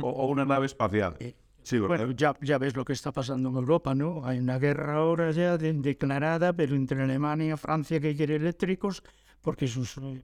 o, 0.03 0.09
o 0.09 0.27
una 0.29 0.45
nave 0.45 0.67
espacial. 0.67 1.17
Sí, 1.65 1.79
¿verdad? 1.81 1.97
Bueno, 2.07 2.13
ya, 2.13 2.35
ya 2.43 2.59
ves 2.59 2.77
lo 2.77 2.85
que 2.85 2.93
está 2.93 3.11
pasando 3.11 3.49
en 3.49 3.57
Europa, 3.57 3.95
¿no? 3.95 4.25
Hay 4.25 4.39
una 4.39 4.59
guerra 4.59 4.97
ahora 4.97 5.31
ya 5.33 5.59
de- 5.59 5.73
declarada, 5.73 6.53
pero 6.53 6.77
entre 6.77 7.03
Alemania 7.03 7.55
y 7.55 7.57
Francia 7.57 7.99
que 8.01 8.15
quiere 8.15 8.37
eléctricos, 8.37 9.03
porque 9.43 9.67
sus 9.67 9.97
eh, 9.99 10.23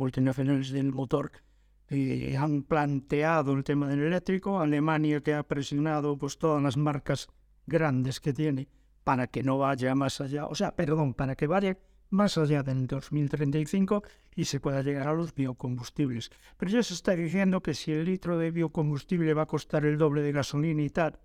multinacionales 0.00 0.70
del 0.72 0.92
motor 0.92 1.30
eh, 1.88 2.36
han 2.36 2.62
planteado 2.62 3.52
el 3.52 3.64
tema 3.64 3.86
del 3.88 4.00
eléctrico. 4.00 4.60
Alemania 4.60 5.20
que 5.20 5.34
ha 5.34 5.42
presionado 5.42 6.16
pues 6.16 6.38
todas 6.38 6.62
las 6.62 6.76
marcas 6.76 7.28
grandes 7.66 8.18
que 8.18 8.32
tiene 8.32 8.68
para 9.04 9.26
que 9.26 9.42
no 9.42 9.58
vaya 9.58 9.94
más 9.94 10.20
allá, 10.20 10.46
o 10.46 10.54
sea, 10.54 10.74
perdón, 10.74 11.14
para 11.14 11.34
que 11.36 11.46
vaya 11.46 11.78
más 12.10 12.36
allá 12.38 12.62
del 12.62 12.86
2035 12.86 14.02
y 14.34 14.44
se 14.44 14.60
pueda 14.60 14.82
llegar 14.82 15.08
a 15.08 15.14
los 15.14 15.34
biocombustibles. 15.34 16.30
Pero 16.56 16.70
ya 16.72 16.82
se 16.82 16.94
está 16.94 17.14
diciendo 17.14 17.62
que 17.62 17.74
si 17.74 17.92
el 17.92 18.04
litro 18.04 18.38
de 18.38 18.50
biocombustible 18.50 19.34
va 19.34 19.42
a 19.42 19.46
costar 19.46 19.84
el 19.84 19.98
doble 19.98 20.22
de 20.22 20.32
gasolina 20.32 20.82
y 20.82 20.90
tal, 20.90 21.18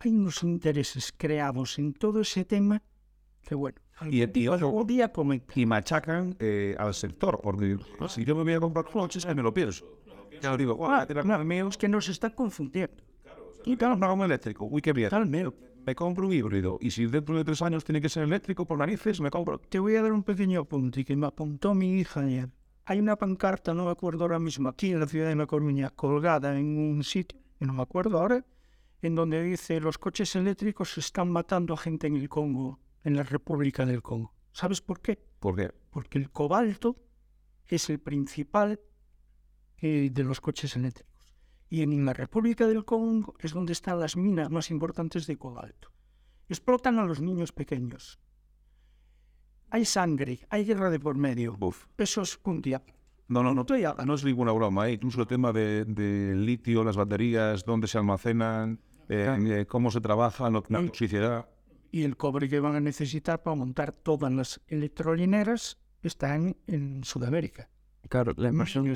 hay 0.00 0.10
unos 0.10 0.42
intereses 0.42 1.12
creados 1.16 1.78
en 1.78 1.92
todo 1.92 2.20
ese 2.20 2.44
tema 2.44 2.82
que 3.42 3.54
bueno, 3.54 3.80
Y, 4.10 4.22
y, 4.40 4.46
algún 4.46 4.86
día 4.86 5.12
comentar. 5.12 5.58
y 5.58 5.66
machacan 5.66 6.36
eh, 6.38 6.76
al 6.78 6.94
sector, 6.94 7.40
porque 7.42 7.76
si 8.08 8.24
yo 8.24 8.36
me 8.36 8.44
voy 8.44 8.52
a 8.54 8.60
comprar 8.60 8.84
coches, 8.86 9.26
me 9.26 9.42
lo 9.42 9.52
pienso. 9.52 9.84
Ya 10.40 10.56
digo, 10.56 10.74
guau, 10.74 10.92
Ah, 10.92 11.06
claro, 11.06 11.44
mío, 11.44 11.68
es 11.68 11.76
que 11.76 11.88
nos 11.88 12.08
está 12.08 12.30
confundiendo. 12.30 13.02
y 13.64 13.76
claro, 13.76 13.96
no 13.96 14.14
un 14.14 14.22
eléctrico, 14.22 14.66
uy, 14.66 14.80
qué 14.80 14.92
bien. 14.92 15.10
Tal, 15.10 15.26
mío. 15.26 15.52
Me 15.84 15.94
compro 15.94 16.26
un 16.26 16.32
híbrido, 16.32 16.78
y 16.80 16.90
si 16.90 17.06
dentro 17.06 17.36
de 17.36 17.44
tres 17.44 17.62
años 17.62 17.82
tiene 17.82 18.00
que 18.00 18.08
ser 18.08 18.22
eléctrico, 18.24 18.66
por 18.66 18.78
narices, 18.78 19.20
me 19.20 19.30
compro 19.30 19.58
Te 19.58 19.78
voy 19.78 19.96
a 19.96 20.02
dar 20.02 20.12
un 20.12 20.22
pequeño 20.22 20.60
apunte 20.60 21.04
que 21.04 21.16
me 21.16 21.26
apuntó 21.26 21.74
mi 21.74 21.98
hija 21.98 22.20
ayer. 22.20 22.50
Hay 22.84 23.00
una 23.00 23.16
pancarta, 23.16 23.74
no 23.74 23.86
me 23.86 23.90
acuerdo 23.90 24.24
ahora 24.24 24.38
mismo, 24.38 24.68
aquí 24.68 24.92
en 24.92 25.00
la 25.00 25.06
ciudad 25.06 25.28
de 25.28 25.36
La 25.36 25.46
Coruña, 25.46 25.90
colgada 25.90 26.58
en 26.58 26.78
un 26.78 27.04
sitio, 27.04 27.38
que 27.58 27.66
no 27.66 27.72
me 27.72 27.82
acuerdo 27.82 28.18
ahora, 28.18 28.44
en 29.02 29.14
donde 29.14 29.42
dice 29.42 29.80
los 29.80 29.98
coches 29.98 30.34
eléctricos 30.36 30.96
están 30.98 31.30
matando 31.30 31.74
a 31.74 31.76
gente 31.76 32.06
en 32.06 32.16
el 32.16 32.28
Congo, 32.28 32.78
en 33.04 33.16
la 33.16 33.22
República 33.22 33.86
del 33.86 34.02
Congo. 34.02 34.34
¿Sabes 34.52 34.80
por 34.80 35.00
qué? 35.00 35.18
porque 35.40 35.72
Porque 35.90 36.18
el 36.18 36.30
cobalto 36.30 36.96
es 37.66 37.88
el 37.90 37.98
principal 38.00 38.80
eh, 39.78 40.10
de 40.12 40.24
los 40.24 40.40
coches 40.40 40.74
eléctricos. 40.76 41.36
Y 41.70 41.82
en 41.82 42.04
la 42.04 42.12
República 42.14 42.66
del 42.66 42.84
Congo 42.84 43.34
es 43.40 43.52
donde 43.52 43.72
están 43.72 44.00
las 44.00 44.16
minas 44.16 44.50
más 44.50 44.70
importantes 44.70 45.26
de 45.26 45.36
cobalto. 45.36 45.92
Explotan 46.48 46.98
a 46.98 47.04
los 47.04 47.20
niños 47.20 47.52
pequeños. 47.52 48.18
Hay 49.70 49.84
sangre, 49.84 50.40
hay 50.48 50.64
guerra 50.64 50.88
de 50.90 50.98
por 50.98 51.16
medio. 51.16 51.56
Uf. 51.60 51.86
Eso 51.98 52.22
es 52.22 52.40
un 52.44 52.62
día. 52.62 52.82
No, 53.28 53.42
no, 53.42 53.52
no. 53.52 53.66
No 54.06 54.14
es 54.14 54.24
ninguna 54.24 54.52
broma, 54.52 54.88
¿eh? 54.88 54.92
incluso 54.92 55.20
el 55.20 55.26
tema 55.26 55.52
de, 55.52 55.84
de 55.84 56.34
litio, 56.34 56.82
las 56.82 56.96
baterías, 56.96 57.64
dónde 57.66 57.86
se 57.86 57.98
almacenan, 57.98 58.80
eh, 59.10 59.36
eh, 59.60 59.66
cómo 59.66 59.90
se 59.90 60.00
trabaja, 60.00 60.48
la 60.48 60.60
Mm. 60.60 60.86
toxicidad. 60.86 61.46
Y 61.90 62.02
el 62.02 62.16
cobre 62.16 62.48
que 62.48 62.60
van 62.60 62.74
a 62.76 62.80
necesitar 62.80 63.42
para 63.42 63.56
montar 63.56 63.92
todas 63.92 64.30
las 64.32 64.60
electrolineras 64.68 65.78
está 66.02 66.34
en, 66.34 67.02
Sudamérica. 67.04 67.68
Claro, 68.08 68.32
la 68.36 68.48
inversión, 68.50 68.92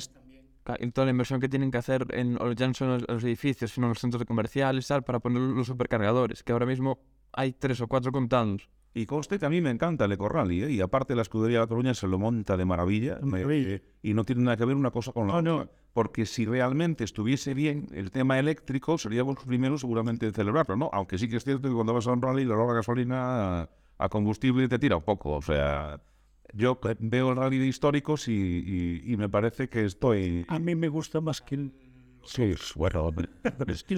toda 0.92 1.04
la 1.06 1.10
inversión 1.10 1.40
que 1.40 1.48
tienen 1.48 1.70
que 1.70 1.78
hacer 1.78 2.06
en, 2.10 2.38
ya 2.56 2.68
no 2.68 2.74
son 2.74 2.88
los, 2.88 3.04
los 3.08 3.24
edificios, 3.24 3.72
sino 3.72 3.88
los 3.88 3.98
centros 3.98 4.24
comerciales, 4.24 4.86
tal, 4.86 5.02
para 5.02 5.18
poner 5.20 5.40
los 5.40 5.66
supercargadores, 5.66 6.42
que 6.42 6.52
ahora 6.52 6.66
mismo 6.66 7.00
hay 7.32 7.52
tres 7.52 7.80
o 7.80 7.88
cuatro 7.88 8.12
contados. 8.12 8.68
Y 8.94 9.06
conste 9.06 9.38
que 9.38 9.46
a 9.46 9.50
mí 9.50 9.60
me 9.62 9.70
encanta 9.70 10.04
el 10.04 10.12
Ecorrally, 10.12 10.64
¿eh? 10.64 10.70
y 10.70 10.80
aparte 10.82 11.14
la 11.16 11.22
escudería 11.22 11.58
de 11.58 11.64
La 11.64 11.66
Coruña 11.66 11.94
se 11.94 12.06
lo 12.06 12.18
monta 12.18 12.56
de 12.58 12.64
maravilla, 12.66 13.18
me- 13.22 13.42
eh, 13.48 13.82
y 14.02 14.12
no 14.12 14.22
tiene 14.24 14.42
nada 14.42 14.56
que 14.58 14.66
ver 14.66 14.76
una 14.76 14.90
cosa 14.90 15.12
con 15.12 15.28
la 15.28 15.40
No, 15.40 15.54
otra. 15.62 15.64
no. 15.64 15.81
Porque 15.92 16.24
si 16.26 16.46
realmente 16.46 17.04
estuviese 17.04 17.52
bien 17.54 17.86
el 17.92 18.10
tema 18.10 18.38
eléctrico, 18.38 18.96
seríamos 18.96 19.34
los 19.36 19.44
primeros 19.44 19.82
seguramente 19.82 20.26
en 20.26 20.32
celebrarlo, 20.32 20.76
¿no? 20.76 20.88
Aunque 20.92 21.18
sí 21.18 21.28
que 21.28 21.36
es 21.36 21.44
cierto 21.44 21.68
que 21.68 21.74
cuando 21.74 21.92
vas 21.92 22.06
a 22.06 22.12
un 22.12 22.22
rally, 22.22 22.44
la 22.44 22.56
hora 22.56 22.74
gasolina 22.74 23.68
a, 23.98 24.08
combustible 24.08 24.68
te 24.68 24.78
tira 24.78 24.96
un 24.96 25.02
poco, 25.04 25.32
o 25.32 25.42
sea... 25.42 26.00
Yo 26.54 26.78
veo 26.98 27.30
el 27.30 27.36
rally 27.36 27.56
de 27.56 27.66
históricos 27.66 28.28
y- 28.28 29.02
y 29.06 29.16
me 29.16 29.26
parece 29.30 29.70
que 29.70 29.86
estoy... 29.86 30.44
A 30.48 30.58
mí 30.58 30.74
me 30.74 30.88
gusta 30.88 31.22
más 31.22 31.40
que 31.40 31.54
el... 31.54 31.72
Sí, 32.24 32.54
bueno, 32.74 33.10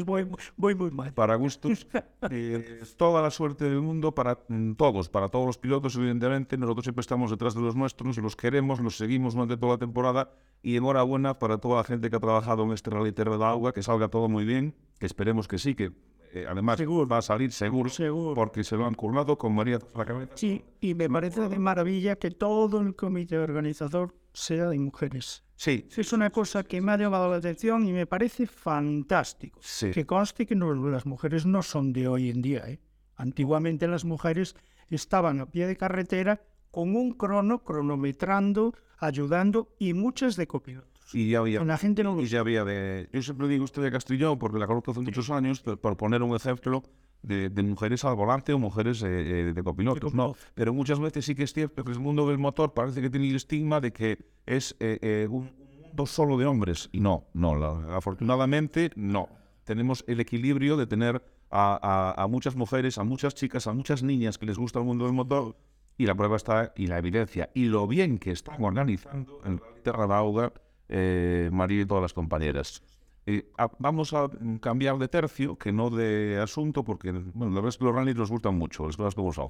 voy, 0.05 0.27
voy 0.57 0.75
muy 0.75 0.91
mal. 0.91 1.13
para 1.13 1.35
gustos. 1.37 1.87
eh, 2.31 2.83
toda 2.97 3.23
la 3.23 3.31
suerte 3.31 3.65
del 3.65 3.81
mundo 3.81 4.15
para 4.15 4.39
mm, 4.49 4.75
todos, 4.75 5.09
para 5.09 5.29
todos 5.29 5.47
los 5.47 5.59
pilotos, 5.59 5.97
evidentemente. 5.97 6.57
Nosotros 6.57 6.85
siempre 6.85 7.01
estamos 7.01 7.31
detrás 7.31 7.55
de 7.55 7.61
los 7.61 7.77
nuestros, 7.77 8.19
los 8.19 8.37
queremos, 8.37 8.81
los 8.81 8.97
seguimos 8.97 9.35
durante 9.35 9.57
toda 9.57 9.73
la 9.75 9.79
temporada. 9.79 10.31
Y 10.63 10.77
enhorabuena 10.77 11.39
para 11.39 11.59
toda 11.59 11.77
la 11.79 11.85
gente 11.85 12.09
que 12.09 12.17
ha 12.17 12.21
trabajado 12.21 12.65
en 12.65 12.73
este 12.73 12.91
Rally 12.91 13.13
Terra 13.13 13.37
de 13.37 13.45
Agua, 13.45 13.73
que 13.73 13.83
salga 13.83 14.09
todo 14.09 14.29
muy 14.29 14.45
bien, 14.45 14.75
que 14.99 15.07
esperemos 15.07 15.47
que 15.47 15.59
sí, 15.59 15.75
que 15.75 15.93
eh, 16.35 16.47
además 16.49 16.77
Seguro. 16.79 17.07
va 17.09 17.19
a 17.19 17.23
salir 17.23 17.53
seguro, 17.53 17.89
Seguro. 17.89 18.35
porque 18.35 18.65
se 18.65 18.77
lo 18.77 18.87
han 18.87 18.95
currado 18.95 19.39
con 19.39 19.55
María 19.55 19.79
la 19.95 20.05
cabeza. 20.05 20.33
Sí, 20.37 20.63
y 20.81 20.95
me 20.95 21.09
parece 21.09 21.49
de 21.49 21.59
maravilla 21.59 22.17
que 22.17 22.31
todo 22.31 22.81
el 22.81 22.95
comité 22.97 23.39
organizador 23.39 24.15
sea 24.33 24.69
de 24.69 24.79
mujeres. 24.79 25.43
Sí, 25.57 25.87
Es 25.97 26.13
una 26.13 26.31
cosa 26.31 26.65
que 26.65 26.81
me 26.81 26.91
ha 26.93 26.97
llamado 26.99 27.31
la 27.31 27.37
atención 27.37 27.87
y 27.87 27.93
me 27.93 28.07
parece 28.07 28.47
fantástico. 28.47 29.61
sí. 29.63 29.93
Que 29.93 30.05
conste 30.05 30.45
que 30.47 30.57
no- 30.57 30.75
las 30.75 31.07
mujeres 31.07 31.47
no 31.47 31.63
son 31.63 31.93
de 31.93 32.09
hoy 32.09 32.29
en 32.31 32.43
día. 32.43 32.65
¿eh? 32.69 32.81
Antiguamente 33.17 33.87
las 33.87 34.05
mujeres 34.05 34.57
estaban 34.91 35.41
a 35.41 35.47
pie 35.47 35.67
de 35.69 35.77
carretera 35.77 36.43
con 36.73 36.97
un 36.97 37.13
crono, 37.13 37.63
cronometrando, 37.63 38.75
ayudando 38.99 39.69
y 39.79 39.95
muchas 39.95 40.35
de 40.37 40.47
copilotos. 40.49 40.94
Y 41.13 41.31
ya 41.31 41.39
había 41.41 41.63
La 41.65 41.77
gente 41.79 42.03
no 42.03 42.19
Y 42.21 42.27
ya 42.27 42.41
había 42.41 42.65
de... 42.65 43.09
Yo 43.13 43.23
siempre 43.23 43.47
digo 43.49 43.65
usted 43.65 43.83
de 43.83 43.91
Castrillón, 43.91 44.39
porque 44.39 44.59
la 44.59 44.67
conozco 44.67 44.91
hace 44.93 45.01
muchos 45.01 45.29
años, 45.31 45.61
por 45.61 45.79
por 45.79 45.97
poner 45.97 46.23
un 46.23 46.35
ejemplo 46.35 46.83
de, 47.23 47.49
de 47.51 47.63
mujeres 47.63 48.05
al 48.05 48.17
volante 48.17 48.53
o 48.53 48.59
mujeres 48.59 49.03
eh, 49.03 49.09
eh, 49.49 49.53
de 49.55 49.63
copilotos, 49.63 50.15
¿no? 50.15 50.35
Pero 50.55 50.73
muchas 50.75 50.99
veces 51.01 51.25
sí 51.25 51.35
que 51.35 51.43
es 51.45 51.53
cierto 51.53 51.85
que 51.85 51.93
el 51.93 52.01
mundo 52.01 52.29
del 52.29 52.39
motor 52.39 52.75
parece 52.75 53.01
que 53.01 53.11
tiene 53.11 53.29
el 53.29 53.37
estigma 53.37 53.81
de 53.81 53.93
que 53.93 54.19
es 54.47 54.77
eh, 54.81 54.99
eh, 55.03 55.27
un 55.31 55.51
un 55.75 55.91
mundo 55.91 56.07
solo 56.07 56.37
de 56.37 56.45
hombres. 56.47 56.89
Y 56.93 56.99
no, 57.01 57.25
no, 57.35 57.55
la- 57.55 57.97
afortunadamente 57.97 58.91
no. 58.97 59.29
Tenemos 59.65 60.05
el 60.09 60.19
equilibrio 60.21 60.77
de 60.77 60.87
tener 60.87 61.23
a, 61.51 61.79
a- 62.17 62.23
a 62.23 62.27
muchas 62.27 62.57
mujeres, 62.57 62.99
a 62.99 63.05
muchas 63.05 63.35
chicas, 63.35 63.67
a 63.69 63.73
muchas 63.73 64.03
niñas 64.03 64.37
que 64.39 64.47
les 64.47 64.59
gusta 64.59 64.81
el 64.81 64.85
mundo 64.87 65.05
del 65.05 65.15
motor. 65.15 65.57
Y 65.97 66.07
la 66.07 66.15
prueba 66.17 66.35
está, 66.37 66.73
y 66.77 66.89
la 66.89 66.99
evidencia, 66.99 67.51
y 67.55 67.67
lo 67.67 67.87
bien 67.87 68.19
que 68.19 68.33
están 68.33 68.65
organizando 68.65 69.39
Rally 69.45 69.61
Terra 69.85 70.09
da 70.09 70.19
Auga, 70.19 70.53
eh, 70.89 71.49
María 71.53 71.83
y 71.83 71.87
todas 71.87 72.03
las 72.03 72.13
compañeras. 72.13 72.83
Eh, 73.27 73.51
a- 73.57 73.71
vamos 73.79 74.13
a 74.13 74.29
cambiar 74.61 74.99
de 74.99 75.09
tercio, 75.09 75.57
que 75.57 75.73
no 75.73 75.89
de 75.91 76.39
asunto, 76.43 76.85
porque 76.85 77.11
bueno, 77.13 77.51
la 77.53 77.57
verdad 77.57 77.69
es 77.71 77.79
que 77.79 77.85
los 77.85 77.95
rallies 77.95 78.17
nos 78.17 78.31
gustan 78.31 78.55
mucho, 78.57 78.87
las 78.87 78.97
cosas 78.97 79.15
como 79.15 79.33
son. 79.33 79.49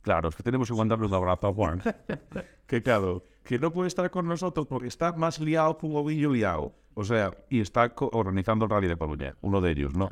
Claro, 0.00 0.28
es 0.30 0.34
que 0.36 0.42
tenemos 0.42 0.68
que 0.68 0.74
mandarle 0.74 1.06
un 1.06 1.14
abrazo 1.14 1.48
a 1.48 1.54
Juan. 1.54 1.82
que 2.66 2.82
claro, 2.82 3.24
que 3.44 3.58
no 3.58 3.72
puede 3.72 3.88
estar 3.88 4.10
con 4.10 4.26
nosotros 4.26 4.66
porque 4.66 4.88
está 4.88 5.12
más 5.12 5.38
liado 5.38 5.76
que 5.78 5.86
un 5.86 5.96
ovillo 5.96 6.30
liado. 6.32 6.72
O 6.94 7.04
sea, 7.04 7.30
y 7.48 7.60
está 7.60 7.92
organizando 7.96 8.64
el 8.64 8.70
Rally 8.70 8.88
de 8.88 8.96
Coruña, 8.96 9.36
uno 9.42 9.60
de 9.60 9.70
ellos, 9.70 9.94
¿no? 9.94 10.08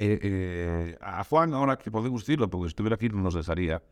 Eh, 0.00 0.18
eh, 0.22 0.98
a 1.00 1.24
Juan, 1.24 1.54
ahora 1.54 1.76
que 1.76 1.90
podemos 1.90 2.22
decirlo, 2.22 2.48
porque 2.48 2.66
si 2.66 2.68
estuviera 2.68 2.94
aquí 2.94 3.08
no 3.08 3.20
nos 3.20 3.34
dejaría, 3.34 3.82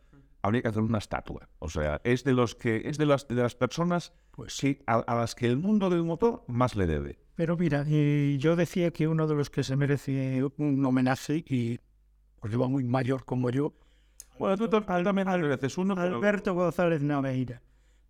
habría 0.46 0.62
que 0.62 0.68
hacer 0.68 0.82
una 0.82 0.98
estatua. 0.98 1.48
O 1.58 1.68
sea, 1.68 2.00
es 2.04 2.24
de 2.24 2.32
los 2.32 2.54
que 2.54 2.82
es 2.88 2.98
de 2.98 3.06
las, 3.06 3.28
de 3.28 3.34
las 3.36 3.54
personas 3.54 4.12
Pues 4.30 4.58
que, 4.60 4.82
a, 4.86 4.96
a 4.98 5.14
las 5.16 5.34
que 5.34 5.46
el 5.46 5.56
mundo 5.58 5.90
del 5.90 6.02
motor 6.04 6.42
más 6.48 6.76
le 6.76 6.86
debe. 6.86 7.18
Pero 7.34 7.56
mira, 7.56 7.84
eh, 7.86 8.36
yo 8.38 8.56
decía 8.56 8.90
que 8.90 9.08
uno 9.08 9.26
de 9.26 9.34
los 9.34 9.50
que 9.50 9.62
se 9.62 9.76
merece 9.76 10.42
un 10.58 10.84
homenaje, 10.84 11.44
y 11.46 11.78
porque 12.40 12.56
va 12.56 12.68
muy 12.68 12.84
mayor 12.84 13.24
como 13.24 13.50
yo, 13.50 13.74
Bueno, 14.38 14.56
tú 14.56 14.68
tam- 14.68 14.84
también 15.04 15.26
mereces 15.28 15.76
uno, 15.78 15.94
pero- 15.94 16.16
Alberto 16.16 16.54
González 16.54 17.02
Naveira. 17.02 17.62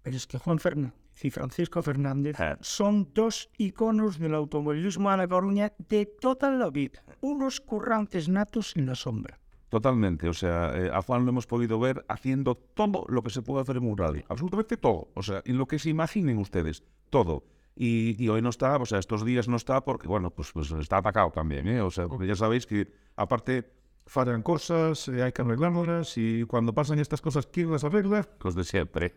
Pero 0.03 0.17
es 0.17 0.27
que 0.27 0.39
Juan 0.39 0.59
Fernández 0.59 0.95
y 1.23 1.31
Francisco 1.31 1.83
Fernández 1.83 2.37
Ah. 2.39 2.59
son 2.61 3.11
dos 3.15 3.49
iconos 3.59 4.19
del 4.19 4.35
automovilismo 4.35 5.11
a 5.11 5.17
La 5.17 5.27
Coruña 5.27 5.73
de 5.89 6.07
toda 6.07 6.51
la 6.51 6.71
vida. 6.71 7.03
Unos 7.21 7.61
currantes 7.61 8.29
natos 8.29 8.77
en 8.77 8.87
la 8.87 8.95
sombra. 8.95 9.39
Totalmente, 9.77 10.27
o 10.27 10.33
sea, 10.33 10.73
eh, 10.75 10.91
a 10.91 11.03
Juan 11.03 11.27
lo 11.27 11.33
hemos 11.33 11.47
podido 11.47 11.79
ver 11.79 12.03
haciendo 12.09 12.55
todo 12.55 13.05
lo 13.11 13.23
que 13.23 13.29
se 13.29 13.43
puede 13.43 13.61
hacer 13.61 13.77
en 13.77 13.85
un 13.85 13.99
rally, 13.99 14.25
absolutamente 14.27 14.79
todo, 14.79 15.11
o 15.13 15.23
sea, 15.23 15.43
en 15.45 15.59
lo 15.59 15.67
que 15.67 15.79
se 15.79 15.91
imaginen 15.91 16.39
ustedes, 16.39 16.83
todo. 17.11 17.45
Y, 17.75 18.17
y 18.19 18.31
hoy 18.31 18.41
no 18.41 18.49
está, 18.49 18.79
o 18.79 18.87
sea, 18.87 18.99
estos 18.99 19.23
días 19.23 19.49
no 19.49 19.57
está 19.57 19.85
porque, 19.85 20.09
bueno, 20.09 20.31
pues, 20.31 20.51
pues 20.53 20.71
está 20.71 20.97
atacado 20.97 21.31
también, 21.31 21.69
¿eh? 21.69 21.83
O 21.83 21.91
sea, 21.91 22.09
porque 22.09 22.27
ya 22.27 22.35
sabéis 22.35 22.65
que 22.65 22.91
aparte 23.17 23.71
fallan 24.07 24.41
cosas, 24.41 25.09
eh, 25.09 25.23
hay 25.23 25.33
que 25.33 25.43
arreglarlas 25.43 26.17
y 26.17 26.45
cuando 26.45 26.73
pasan 26.73 26.99
estas 26.99 27.21
cosas, 27.21 27.47
¿quién 27.47 27.71
las 27.71 27.85
arregla? 27.85 28.27
Los 28.43 28.55
de 28.55 28.65
siempre. 28.65 29.17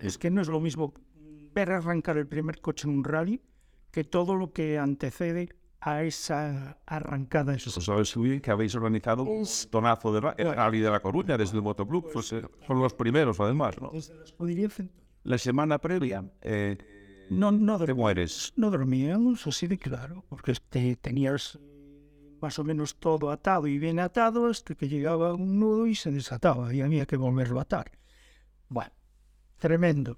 Es 0.00 0.16
que 0.16 0.30
no 0.30 0.40
es 0.40 0.48
lo 0.48 0.60
mismo 0.60 0.94
ver 1.52 1.70
arrancar 1.70 2.16
el 2.16 2.26
primer 2.26 2.62
coche 2.62 2.88
en 2.88 2.96
un 2.96 3.04
rally 3.04 3.42
que 3.90 4.04
todo 4.04 4.36
lo 4.36 4.54
que 4.54 4.78
antecede 4.78 5.50
a 5.84 6.04
esa 6.04 6.78
arrancada. 6.86 7.54
Eso 7.54 7.82
muy 8.16 8.28
bien 8.30 8.40
que 8.40 8.52
habéis 8.52 8.74
organizado 8.76 9.24
un 9.24 9.44
tonazo 9.68 10.12
de 10.12 10.20
rally 10.20 10.78
de 10.78 10.88
La 10.90 11.00
Coruña 11.00 11.36
desde 11.36 11.56
el 11.56 11.62
Motoclub, 11.62 12.08
pues, 12.12 12.32
eh, 12.32 12.42
son 12.66 12.78
los 12.80 12.94
primeros 12.94 13.40
además, 13.40 13.80
¿no? 13.80 13.90
Desde 13.92 14.88
la 15.24 15.38
semana 15.38 15.78
previa, 15.78 16.24
eh, 16.40 16.78
No, 17.30 17.50
no, 17.50 17.84
¿te 17.84 17.94
mueres? 17.94 18.52
no 18.56 18.70
dormíamos 18.70 19.44
así 19.48 19.66
de 19.66 19.76
claro, 19.76 20.24
porque 20.28 20.54
te 20.68 20.94
tenías 20.96 21.58
más 22.40 22.58
o 22.60 22.64
menos 22.64 22.96
todo 22.96 23.30
atado 23.30 23.66
y 23.66 23.78
bien 23.78 23.98
atado 23.98 24.46
hasta 24.46 24.76
que 24.76 24.88
llegaba 24.88 25.34
un 25.34 25.58
nudo 25.58 25.86
y 25.88 25.96
se 25.96 26.12
desataba 26.12 26.72
y 26.72 26.80
había 26.80 27.06
que 27.06 27.16
volverlo 27.16 27.58
a 27.58 27.62
atar. 27.62 27.90
Bueno, 28.68 28.92
tremendo. 29.58 30.16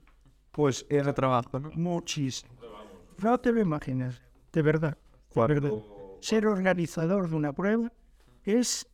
Pues 0.51 0.87
Ese 0.91 1.13
trabajo, 1.15 1.59
¿no? 1.59 1.71
Muchísimo. 1.73 2.53
No 3.23 3.39
te 3.41 3.51
lo 3.51 3.61
imaginas, 3.61 4.21
de 4.53 4.63
verdad. 4.63 4.99
Verdad. 5.35 5.71
Ser 6.21 6.47
organizador 6.47 7.29
de 7.29 7.37
una 7.37 7.53
prueba 7.53 7.93
es 8.45 8.87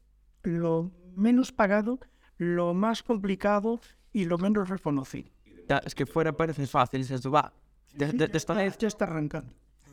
lo 0.42 0.90
menos 1.16 1.52
pagado, 1.52 2.00
lo 2.38 2.74
más 2.74 3.02
complicado 3.02 3.80
y 4.12 4.24
lo 4.24 4.38
menos 4.38 4.68
reconocido. 4.68 5.30
Es 5.84 5.94
que 5.94 6.06
fuera 6.06 6.32
parece 6.32 6.66
fácil, 6.66 7.00
dices 7.02 7.20
tú, 7.20 7.30
va, 7.30 7.52
de, 7.94 8.06
de- 8.12 8.26
de 8.26 8.36
esta 8.38 8.54
vez 8.54 8.76
Ya 8.78 8.88
está 8.88 9.04
arrancando. 9.04 9.52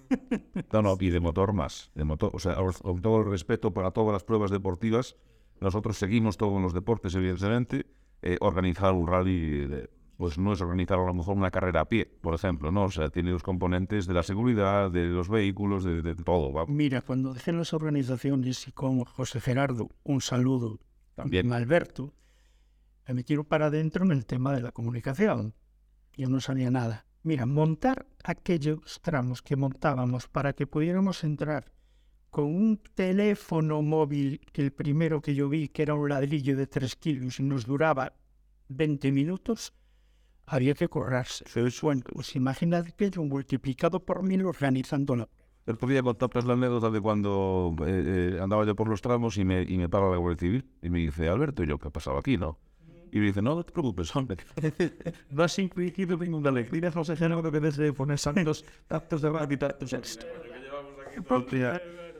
No, 0.71 0.81
no, 0.81 0.97
y 0.99 1.09
de 1.09 1.19
motor 1.19 1.53
más. 1.53 1.91
De 1.93 2.03
motor, 2.03 2.31
o 2.33 2.39
sea, 2.39 2.55
con 2.81 3.01
todo 3.01 3.19
el 3.19 3.25
respeto 3.29 3.73
para 3.73 3.91
todas 3.91 4.13
las 4.13 4.23
pruebas 4.23 4.49
deportivas, 4.51 5.15
nosotros 5.59 5.97
seguimos 5.97 6.37
todos 6.37 6.61
los 6.61 6.73
deportes, 6.73 7.13
evidentemente. 7.15 7.85
eh, 8.23 8.37
organizar 8.41 8.93
un 8.93 9.05
rally, 9.07 9.67
de- 9.67 9.89
pues 10.17 10.37
no 10.39 10.53
es 10.53 10.61
organizar 10.61 10.99
a 10.99 11.05
lo 11.05 11.13
mejor 11.13 11.37
una 11.37 11.51
carrera 11.51 11.81
a 11.81 11.85
pie, 11.85 12.05
por 12.05 12.33
ejemplo, 12.33 12.71
¿no? 12.71 12.85
O 12.85 12.91
sea, 12.91 13.09
tiene 13.09 13.31
los 13.31 13.43
componentes 13.43 14.07
de 14.07 14.13
la 14.15 14.23
seguridad, 14.23 14.89
de 14.89 15.05
los 15.05 15.29
vehículos, 15.29 15.83
de, 15.83 16.01
de 16.01 16.15
todo. 16.15 16.51
¿va? 16.51 16.65
Mira, 16.65 17.01
cuando 17.01 17.33
dejé 17.33 17.53
las 17.53 17.73
organizaciones 17.73 18.67
y 18.67 18.71
con 18.71 19.05
José 19.05 19.39
Gerardo, 19.39 19.89
un 20.03 20.21
saludo 20.21 20.79
También. 21.13 21.53
Alberto, 21.53 22.13
me 23.07 23.13
metieron 23.13 23.45
para 23.45 23.67
adentro 23.67 24.05
en 24.05 24.11
el 24.11 24.25
tema 24.25 24.53
de 24.53 24.61
la 24.61 24.71
comunicación. 24.71 25.53
Yo 26.15 26.27
no 26.29 26.39
sabía 26.39 26.71
nada. 26.71 27.05
Mira, 27.21 27.45
montar 27.45 28.07
aquellos 28.23 28.99
tramos 29.01 29.41
que 29.43 29.55
montábamos 29.55 30.27
para 30.27 30.53
que 30.53 30.65
pudiéramos 30.65 31.23
entrar 31.23 31.71
con 32.31 32.45
un 32.45 32.77
teléfono 32.95 33.81
móvil, 33.81 34.41
que 34.51 34.61
el 34.61 34.71
primero 34.71 35.21
que 35.21 35.35
yo 35.35 35.47
vi, 35.47 35.69
que 35.69 35.83
era 35.83 35.93
un 35.93 36.09
ladrillo 36.09 36.57
de 36.57 36.67
3 36.67 36.95
kilos 36.95 37.39
y 37.39 37.43
nos 37.43 37.65
duraba 37.65 38.13
20 38.69 39.11
minutos, 39.11 39.73
había 40.47 40.73
que. 40.73 40.87
Bueno, 41.81 42.01
pues 42.13 42.35
imagínate 42.35 42.93
que 42.93 43.11
yo 43.11 43.23
multiplicado 43.23 43.99
por 43.99 44.23
mil 44.23 44.45
organizando 44.45 45.15
la 45.15 45.29
El 45.65 45.75
otro 45.75 45.87
día 45.87 46.01
contaste 46.01 46.41
la 46.43 46.53
anécdota 46.53 46.89
de 46.89 47.01
cuando 47.01 47.75
eh, 47.85 48.35
eh, 48.35 48.39
andaba 48.41 48.65
yo 48.65 48.75
por 48.75 48.87
los 48.87 49.01
tramos 49.01 49.37
y 49.37 49.45
me, 49.45 49.61
y 49.61 49.77
me 49.77 49.89
para 49.89 50.09
la 50.09 50.17
Guardia 50.17 50.39
Civil 50.39 50.65
y 50.81 50.89
me 50.89 50.99
dice, 50.99 51.27
Alberto, 51.27 51.63
¿y 51.63 51.67
yo 51.67 51.77
qué 51.77 51.89
ha 51.89 51.91
pasado 51.91 52.17
aquí, 52.17 52.37
no? 52.37 52.57
Y 53.11 53.19
me 53.19 53.27
dice, 53.27 53.41
no, 53.41 53.55
no 53.55 53.63
te 53.63 53.71
preocupes, 53.71 54.13
hombre. 54.15 54.37
No 55.29 55.43
has 55.43 55.59
incluido 55.59 56.17
ninguna 56.17 56.49
alegría, 56.49 56.91
José 56.91 57.15
Gerardo, 57.15 57.51
que 57.51 57.59
desde 57.59 57.93
poner 57.93 58.17
santos, 58.17 58.65
tantos 58.87 59.21
de 59.21 59.29
radio 59.29 59.53
y 59.53 59.57
tantos 59.57 59.93
esto. 59.93 60.25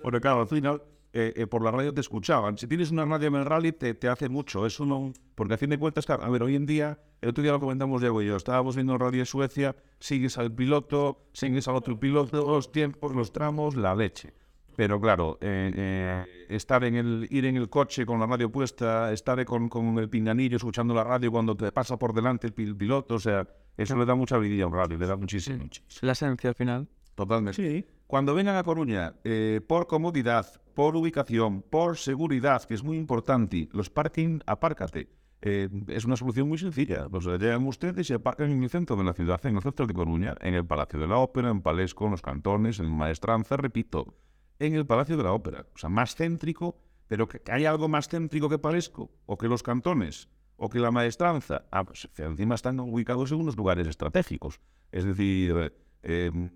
Bueno, 0.04 0.22
claro, 0.22 0.42
al 0.42 0.48
final, 0.48 0.82
eh, 1.20 1.34
eh, 1.36 1.48
por 1.48 1.64
la 1.64 1.72
radio 1.72 1.94
te 1.94 2.02
escuchaban. 2.02 2.58
Si 2.58 2.68
tienes 2.68 2.92
una 2.92 3.06
radio 3.06 3.28
en 3.30 3.36
el 3.36 3.46
rally, 3.46 3.72
te, 3.72 3.94
te 3.94 4.08
hace 4.08 4.30
mucho. 4.30 4.66
Eso 4.66 4.86
no. 4.86 5.12
Porque 5.36 5.56
a 5.56 5.58
fin 5.58 5.70
de 5.70 5.78
cuentas, 5.80 6.06
claro, 6.06 6.24
a 6.24 6.30
ver, 6.30 6.44
hoy 6.44 6.56
en 6.56 6.66
día, 6.66 7.00
el 7.22 7.30
otro 7.30 7.42
día 7.44 7.52
lo 7.52 7.60
comentamos 7.60 8.02
Diego 8.02 8.22
y 8.22 8.28
yo, 8.28 8.36
estábamos 8.36 8.76
viendo 8.76 8.98
rally 8.98 9.18
de 9.20 9.26
Suecia, 9.26 9.76
sigues 10.00 10.38
al 10.38 10.54
piloto, 10.54 11.28
sigues 11.34 11.68
al 11.68 11.76
otro 11.76 12.00
piloto, 12.00 12.46
los 12.48 12.72
tiempos, 12.72 13.16
los 13.16 13.32
tramos, 13.32 13.76
la 13.76 13.96
leche. 13.96 14.34
Pero 14.76 15.02
claro, 15.02 15.40
eh, 15.42 15.72
eh, 15.76 16.26
estar 16.50 16.84
en 16.84 16.96
el, 16.96 17.28
ir 17.32 17.46
en 17.46 17.58
el 17.58 17.68
coche 17.68 18.06
con 18.06 18.20
la 18.20 18.28
radio 18.28 18.52
puesta, 18.52 19.12
estar 19.12 19.44
con, 19.46 19.70
con 19.70 19.98
el 19.98 20.08
pinganillo 20.08 20.58
escuchando 20.58 20.94
la 20.94 21.04
radio 21.04 21.32
cuando 21.32 21.58
te 21.58 21.72
pasa 21.72 21.98
por 21.98 22.14
delante 22.14 22.46
el, 22.46 22.54
pil- 22.54 22.78
piloto, 22.78 23.16
o 23.16 23.20
sea, 23.20 23.48
eso 23.76 23.96
le 23.98 24.06
da 24.06 24.14
mucha 24.14 24.38
vidilla 24.38 24.66
a 24.66 24.68
un 24.68 24.74
rally, 24.74 24.96
le 24.98 25.08
da 25.08 25.16
muchísimo. 25.16 25.66
la 26.02 26.12
esencia 26.12 26.50
al 26.52 26.56
final. 26.56 26.88
Totalmente. 27.16 27.56
Sí, 27.56 27.86
Cuando 28.08 28.34
vengan 28.34 28.56
a 28.56 28.64
Coruña, 28.64 29.16
eh, 29.26 29.60
por 29.68 29.86
comodidad, 29.86 30.48
por 30.74 30.96
ubicación, 30.96 31.62
por 31.62 31.98
seguridad, 31.98 32.64
que 32.64 32.74
es 32.74 32.82
muy 32.82 32.96
importante, 32.96 33.68
los 33.74 33.90
parking, 33.90 34.40
apárcate. 34.46 35.10
Eh, 35.42 35.68
es 35.88 36.06
una 36.06 36.16
solución 36.16 36.48
muy 36.48 36.58
sencilla. 36.58 37.10
Sea, 37.20 37.38
llegan 37.38 37.68
ustedes 37.68 38.00
y 38.00 38.04
se 38.06 38.14
aparcan 38.14 38.50
en 38.50 38.64
el 38.64 38.70
centro 38.70 38.96
de 38.96 39.04
la 39.04 39.12
ciudad, 39.12 39.46
en 39.46 39.58
el 39.58 39.62
centro 39.62 39.86
de 39.86 39.94
Coruña, 39.94 40.36
en 40.40 40.54
el 40.54 40.66
Palacio 40.66 40.98
de 41.02 41.08
la 41.08 41.18
Ópera, 41.18 41.50
en 41.50 41.62
Palesco, 41.62 42.06
en 42.06 42.12
los 42.12 42.22
cantones, 42.22 42.80
en 42.80 42.90
Maestranza, 42.90 43.58
repito, 43.58 44.16
en 44.58 44.74
el 44.74 44.86
Palacio 44.86 45.18
de 45.18 45.24
la 45.24 45.34
Ópera. 45.34 45.66
O 45.76 45.78
sea, 45.78 45.90
más 45.90 46.16
céntrico, 46.16 46.80
pero 47.10 47.28
que, 47.28 47.42
hay 47.52 47.66
algo 47.66 47.90
más 47.90 48.08
céntrico 48.08 48.48
que 48.48 48.58
Palesco, 48.58 49.12
o 49.26 49.38
que 49.38 49.50
los 49.50 49.64
cantones, 49.64 50.30
o 50.56 50.70
que 50.70 50.80
la 50.80 50.92
Maestranza. 50.92 51.66
Ah, 51.72 51.84
pues 51.84 52.10
encima 52.16 52.56
están 52.56 52.80
ubicados 52.80 53.34
en 53.34 53.40
unos 53.42 53.58
lugares 53.58 53.86
estratégicos. 53.86 54.62
Es 54.94 55.04
decir, 55.04 55.52
eh, 55.58 55.72
eh, 56.04 56.50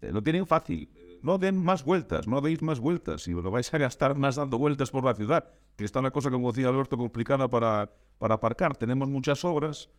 lo 0.00 0.22
tienen 0.22 0.46
fácil. 0.46 0.90
No 1.22 1.38
den 1.38 1.62
más 1.62 1.84
vueltas, 1.84 2.28
no 2.28 2.40
deis 2.40 2.62
más 2.62 2.78
vueltas. 2.78 3.26
Y 3.26 3.32
lo 3.32 3.50
vais 3.50 3.72
a 3.74 3.78
gastar 3.78 4.16
más 4.16 4.36
dando 4.36 4.58
vueltas 4.58 4.90
por 4.90 5.04
la 5.04 5.14
ciudad. 5.14 5.50
Que 5.76 5.84
está 5.84 6.00
una 6.00 6.10
cosa, 6.10 6.30
como 6.30 6.52
decía 6.52 6.68
Alberto, 6.68 6.96
complicada 6.96 7.48
para, 7.48 7.90
para 8.18 8.36
aparcar. 8.36 8.76
Tenemos 8.76 9.08
muchas 9.08 9.44
obras 9.44 9.90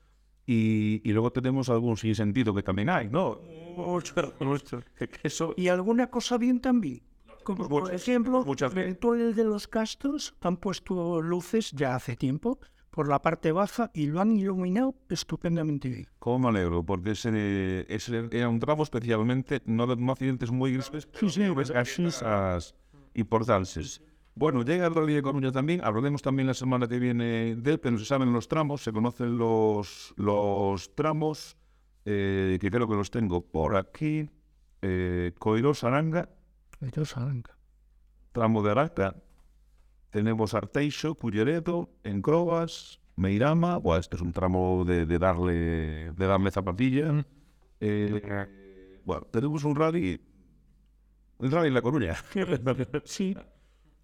y, 0.46 1.02
y 1.04 1.12
luego 1.12 1.32
tenemos 1.32 1.70
algún 1.70 1.98
sinsentido 1.98 2.54
que 2.54 2.64
también 2.64 2.90
hay, 2.90 3.10
¿no? 3.10 3.42
mucho, 3.76 4.34
mucho. 4.40 4.82
Eso, 5.24 5.54
Y 5.58 5.68
alguna 5.68 6.10
cosa 6.10 6.38
bien 6.38 6.60
también. 6.60 7.02
Como 7.44 7.68
por 7.68 7.94
ejemplo, 7.94 8.44
muchas 8.46 8.74
en 8.74 8.80
el 8.80 8.98
túnel 8.98 9.34
de 9.34 9.44
los 9.44 9.68
castros 9.68 10.36
han 10.42 10.58
puesto 10.58 11.22
luces 11.22 11.72
ya 11.72 11.96
hace 11.96 12.16
tiempo 12.16 12.60
por 12.89 13.08
la 13.08 13.21
parte 13.21 13.52
baja 13.52 13.91
y 13.93 14.08
lo 14.08 14.19
han 14.21 14.32
iluminado 14.32 14.95
estupendamente 15.10 15.89
bien. 15.89 16.08
como 16.19 16.39
me 16.39 16.58
alegro, 16.60 16.84
porque 16.84 17.12
ese, 17.12 17.86
ese 17.93 18.28
era 18.32 18.49
un 18.49 18.60
tramo 18.60 18.84
especialmente, 18.84 19.62
no, 19.65 19.86
no 19.95 20.12
accidentes 20.12 20.52
muy 20.52 20.73
graves, 20.73 21.06
pero 21.12 21.30
Sí, 21.30 21.30
sí, 21.30 21.54
cosas 21.54 22.75
importantes. 23.13 24.02
Bueno, 24.36 24.63
llega 24.63 24.88
el 24.88 24.95
Rally 24.95 25.15
de 25.15 25.21
Coruña 25.21 25.52
también, 25.52 25.82
hablaremos 25.84 26.21
también 26.21 26.47
la 26.47 26.54
semana 26.54 26.88
que 26.88 26.97
viene 26.99 27.56
de 27.56 27.71
él, 27.71 27.80
pero 27.80 27.97
se 27.97 28.06
saben 28.06 28.32
los 28.32 28.47
tramos, 28.47 28.82
se 28.84 28.93
conocen 28.93 29.38
los, 29.38 30.13
los 30.15 30.95
tramos, 30.95 31.58
eh, 32.06 32.58
que 32.62 32.71
creo 32.71 32.88
que 32.88 32.95
los 32.95 33.12
tengo 33.12 33.41
por 33.41 33.75
aquí, 33.75 34.30
eh, 34.82 35.34
Coirós 35.38 35.84
Aranga, 35.84 36.30
Ellos 36.80 37.17
arranca. 37.17 37.58
tramo 38.32 38.63
de 38.63 38.71
Araca, 38.71 39.15
tenemos 40.10 40.54
Arteixo, 40.54 41.15
Culleredo, 41.15 41.89
Encrobas, 42.04 43.00
Meirama, 43.15 43.78
Buah, 43.78 44.00
este 44.00 44.15
es 44.15 44.22
un 44.22 44.32
tramo 44.32 44.86
de, 44.86 45.06
de 45.06 45.19
darle 45.19 46.12
de 46.12 46.28
darle 46.28 46.52
zapatilla. 46.52 47.26
Eh, 47.80 49.02
bueno, 49.06 49.28
tenemos 49.32 49.63
un 49.63 49.76
rally, 49.76 50.22
un 51.38 51.52
rally 51.52 51.67
en 51.67 51.74
La 51.74 51.82
Coruña. 51.82 52.15
Sí, 53.04 53.36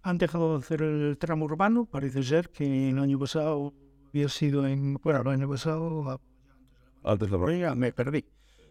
han 0.02 0.18
dejado 0.18 0.52
de 0.52 0.58
hacer 0.58 0.82
el 0.82 1.18
tramo 1.18 1.46
urbano. 1.46 1.86
Parece 1.86 2.22
ser 2.22 2.50
que 2.50 2.90
el 2.90 2.98
año 2.98 3.18
pasado 3.18 3.74
había 4.08 4.28
sido 4.28 4.66
en. 4.66 4.94
Bueno, 5.02 5.20
el 5.22 5.28
año 5.28 5.48
pasado 5.48 6.20
Antes 7.02 7.30
de 7.30 7.58
ya 7.58 7.74
me 7.74 7.92
perdí. 7.92 8.24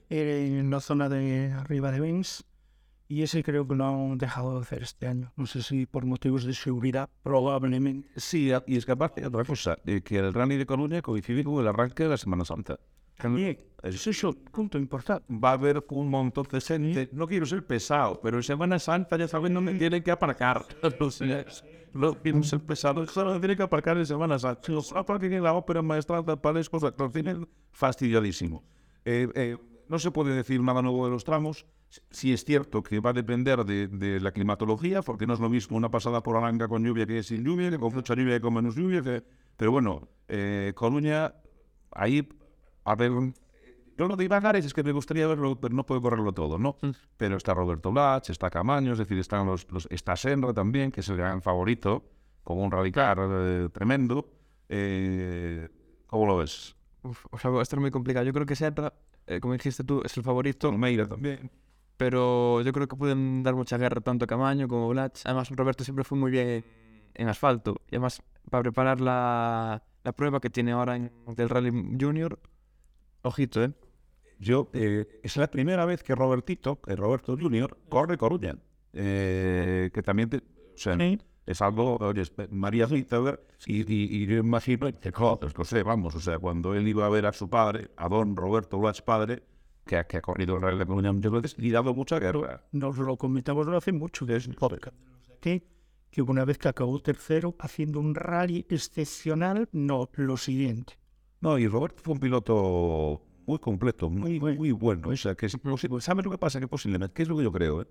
Era 0.10 0.36
en 0.36 0.70
la 0.70 0.80
zona 0.80 1.10
de 1.10 1.52
arriba 1.52 1.92
de 1.92 2.00
Benz. 2.00 2.44
Y 3.08 3.22
ese 3.22 3.44
creo 3.44 3.68
que 3.68 3.76
lo 3.76 3.86
han 3.86 4.18
dejado 4.18 4.56
de 4.56 4.62
hacer 4.62 4.82
este 4.82 5.08
año. 5.08 5.32
No 5.36 5.46
sé 5.46 5.62
si 5.62 5.86
por 5.86 6.06
motivos 6.06 6.44
de 6.44 6.54
seguridad, 6.54 7.10
probablemente. 7.22 8.10
Sí, 8.16 8.52
y 8.66 8.76
es 8.78 8.86
que 8.86 8.92
aparte, 8.94 9.26
otra 9.26 9.44
cosa, 9.44 9.78
eh, 9.86 10.02
que 10.02 10.18
el 10.18 10.34
rally 10.34 10.58
de 10.58 10.66
Coruña 10.66 11.02
coincide 11.02 11.44
con 11.44 11.60
el 11.60 11.68
arranque 11.68 12.04
de 12.04 12.10
la 12.10 12.18
Semana 12.18 12.46
Santa. 12.46 12.80
También, 13.18 13.58
eso 13.84 14.10
es 14.10 14.24
un 14.24 14.34
punto 14.34 14.78
importante. 14.78 15.26
va 15.32 15.52
a 15.52 15.54
haber 15.54 15.84
un 15.90 16.10
montón 16.10 16.46
de 16.52 16.60
gente. 16.60 17.10
No 17.14 17.28
quiero 17.28 17.46
ser 17.46 17.66
pesado, 17.66 18.20
pero 18.22 18.38
en 18.38 18.44
Semana 18.44 18.80
Santa 18.80 19.18
ya 19.18 19.28
saben 19.28 19.54
dónde 19.54 19.76
tienen 19.76 20.04
que 20.04 20.12
aparcar. 20.12 20.66
No 21.96 22.14
quiero 22.16 22.44
ser 22.44 22.60
pesado, 22.60 23.08
solo 23.08 23.40
tienen 23.40 23.56
que 23.56 23.64
aparcar 23.64 23.98
en 23.98 24.06
Semana 24.06 24.38
Santa. 24.38 24.70
Los 24.70 24.92
aparquen 24.92 25.32
en 25.32 25.44
la 25.44 25.54
ópera 25.54 25.82
maestral 25.82 26.26
de 26.26 26.36
Pales, 26.36 26.70
cosa 26.70 26.92
que 26.92 27.08
tienen 27.08 27.48
fastidiadísimo. 27.72 28.66
Eh, 29.06 29.30
eh, 29.34 29.58
no 29.88 29.98
se 29.98 30.12
puede 30.12 30.36
decir 30.36 30.62
nada 30.62 30.82
nuevo 30.82 31.06
de 31.06 31.12
los 31.12 31.24
tramos. 31.24 31.66
Sí 32.12 32.34
es 32.34 32.44
cierto 32.44 32.84
que 32.84 33.00
va 33.00 33.12
a 33.12 33.14
depender 33.14 33.64
de, 33.64 33.88
de 33.88 34.20
la 34.20 34.32
climatología, 34.32 35.02
porque 35.02 35.26
no 35.28 35.34
es 35.34 35.40
lo 35.40 35.50
mismo 35.50 35.78
una 35.78 35.90
pasada 35.90 36.22
por 36.22 36.36
Aranga 36.36 36.68
con 36.68 36.84
lluvia 36.84 37.06
que 37.06 37.24
sin 37.24 37.44
lluvia, 37.44 37.70
que 37.70 37.80
con 37.80 37.94
mucha 37.94 38.16
lluvia 38.16 38.36
que 38.36 38.42
con 38.42 38.54
menos 38.54 38.76
lluvia. 38.76 39.02
que- 39.02 39.24
Pero 39.56 39.72
bueno, 39.72 40.08
eh, 40.28 40.74
Coruña, 40.76 41.34
ahí, 41.92 42.28
a 42.84 42.96
ver, 42.96 43.12
yo 43.98 44.08
lo 44.10 44.18
de 44.18 44.26
Ibagares 44.26 44.66
es 44.66 44.74
que 44.74 44.84
me 44.84 44.92
gustaría 44.92 45.26
verlo, 45.28 45.58
pero 45.60 45.74
no 45.74 45.86
puedo 45.86 46.02
correrlo 46.02 46.34
todo, 46.34 46.58
¿no? 46.58 46.76
Mm. 46.82 46.90
Pero 47.16 47.38
está 47.38 47.54
Roberto 47.54 47.94
Lach, 47.94 48.30
está 48.30 48.50
Camaño, 48.50 48.92
es 48.92 48.98
decir, 48.98 49.18
están 49.20 49.46
los, 49.46 49.66
los- 49.72 49.88
está 49.90 50.18
Senra 50.18 50.54
también, 50.54 50.92
que 50.92 51.00
es 51.00 51.08
el 51.08 51.16
gran 51.16 51.42
favorito, 51.42 52.04
con 52.44 52.58
un 52.58 52.72
radical 52.72 53.18
eh, 53.22 53.70
tremendo. 53.72 54.30
Eh, 54.68 55.70
¿Cómo 56.08 56.26
lo 56.26 56.38
ves? 56.38 56.76
Uf, 57.04 57.26
o 57.32 57.38
sea, 57.38 57.52
va 57.52 57.60
a 57.60 57.64
estar 57.64 57.80
muy 57.80 57.92
complicado. 57.92 58.26
Yo 58.26 58.34
creo 58.34 58.46
que 58.46 58.56
Serra, 58.58 58.92
eh, 59.28 59.40
como 59.40 59.54
dijiste 59.54 59.84
tú, 59.86 60.02
es 60.04 60.18
el 60.18 60.24
favorito, 60.24 60.72
Meira 60.74 61.08
también. 61.08 61.50
Pero 61.98 62.62
yo 62.62 62.72
creo 62.74 62.88
que 62.88 62.96
pueden 62.96 63.44
dar 63.44 63.56
mucha 63.56 63.78
guerra 63.78 64.02
tanto 64.02 64.26
a 64.26 64.28
Camaño 64.28 64.68
como 64.68 64.86
a 64.86 64.90
Blach. 64.90 65.22
Además, 65.26 65.50
Roberto 65.52 65.84
siempre 65.84 66.04
fue 66.04 66.18
muy 66.18 66.32
bien 66.32 66.64
en, 67.14 67.28
asfalto. 67.30 67.76
Y 67.90 67.96
además, 67.96 68.22
para 68.50 68.64
preparar 68.64 69.00
la, 69.02 69.84
la 70.04 70.12
prueba 70.12 70.40
que 70.40 70.50
tiene 70.50 70.72
ahora 70.74 70.96
en, 70.96 71.12
del 71.36 71.50
Rally 71.50 71.72
Junior, 72.00 72.40
ojito, 73.22 73.64
¿eh? 73.64 73.72
Yo, 74.40 74.70
eh, 74.74 75.22
es 75.24 75.38
la 75.38 75.48
primera 75.50 75.86
vez 75.86 76.04
que 76.04 76.14
Robertito, 76.14 76.82
que 76.82 76.96
Roberto 76.96 77.38
Junior, 77.40 77.78
corre 77.90 78.18
Coruña. 78.18 78.58
Eh, 78.94 79.90
que 79.94 80.02
también, 80.04 80.30
te- 80.30 80.38
o 80.38 80.78
sea, 80.78 80.98
Sí. 80.98 81.18
es 81.46 81.62
algo, 81.62 81.96
oye, 81.98 82.24
María 82.50 82.86
Ritter, 82.86 83.42
y, 83.66 83.82
y, 83.82 84.24
y 84.24 84.26
yo 84.26 84.38
imagino 84.38 84.90
que, 85.00 85.12
joder, 85.12 85.58
no 85.58 85.64
sé, 85.64 85.84
vamos, 85.84 86.16
o 86.16 86.20
sea, 86.20 86.38
cuando 86.40 86.74
él 86.76 86.88
iba 86.88 87.06
a 87.06 87.10
ver 87.10 87.26
a 87.26 87.34
su 87.34 87.50
padre, 87.50 87.92
a 87.98 88.10
don 88.10 88.36
Roberto 88.36 88.78
Blas 88.80 89.02
padre, 89.02 89.44
que, 89.86 89.98
ha- 89.98 90.04
que 90.06 90.18
ha 90.18 90.22
corrido 90.22 90.56
el 90.56 90.62
Rally 90.62 90.80
de 91.22 91.30
veces, 91.30 91.56
y 91.58 91.70
dado 91.72 91.94
mucha 91.94 92.20
guerra. 92.20 92.64
Nos 92.72 92.98
lo 92.98 93.18
comentamos 93.18 93.68
hace 93.68 93.92
mucho 93.92 94.26
de 94.26 94.38
ese 94.38 94.52
podcast 94.54 94.96
aquí, 95.38 95.64
que 96.12 96.22
una 96.22 96.46
vez 96.46 96.58
que 96.58 96.68
acabó 96.68 97.00
tercero 97.02 97.56
haciendo 97.60 98.00
un 98.00 98.16
rally 98.16 98.66
excepcional, 98.70 99.70
no, 99.72 100.10
lo 100.16 100.38
siguiente. 100.38 100.94
No, 101.42 101.58
y 101.60 101.68
Roberto 101.68 102.02
fue 102.04 102.14
un 102.16 102.20
piloto 102.20 103.22
muy 103.46 103.60
completo, 103.60 104.10
muy, 104.10 104.40
Muy 104.40 104.58
muy 104.58 104.72
bueno. 104.72 105.10
O 105.10 105.16
sea, 105.16 105.36
que 105.36 105.46
es 105.46 105.58
posible. 105.58 106.02
¿Sabes 106.02 106.26
lo 106.26 106.32
que 106.32 106.38
pasa? 106.38 106.60
Que 106.60 106.68
posiblemente, 106.68 107.14
¿qué 107.14 107.24
es 107.24 107.30
lo 107.30 107.38
que 107.38 107.44
yo 107.44 107.52
creo? 107.52 107.82
eh? 107.82 107.88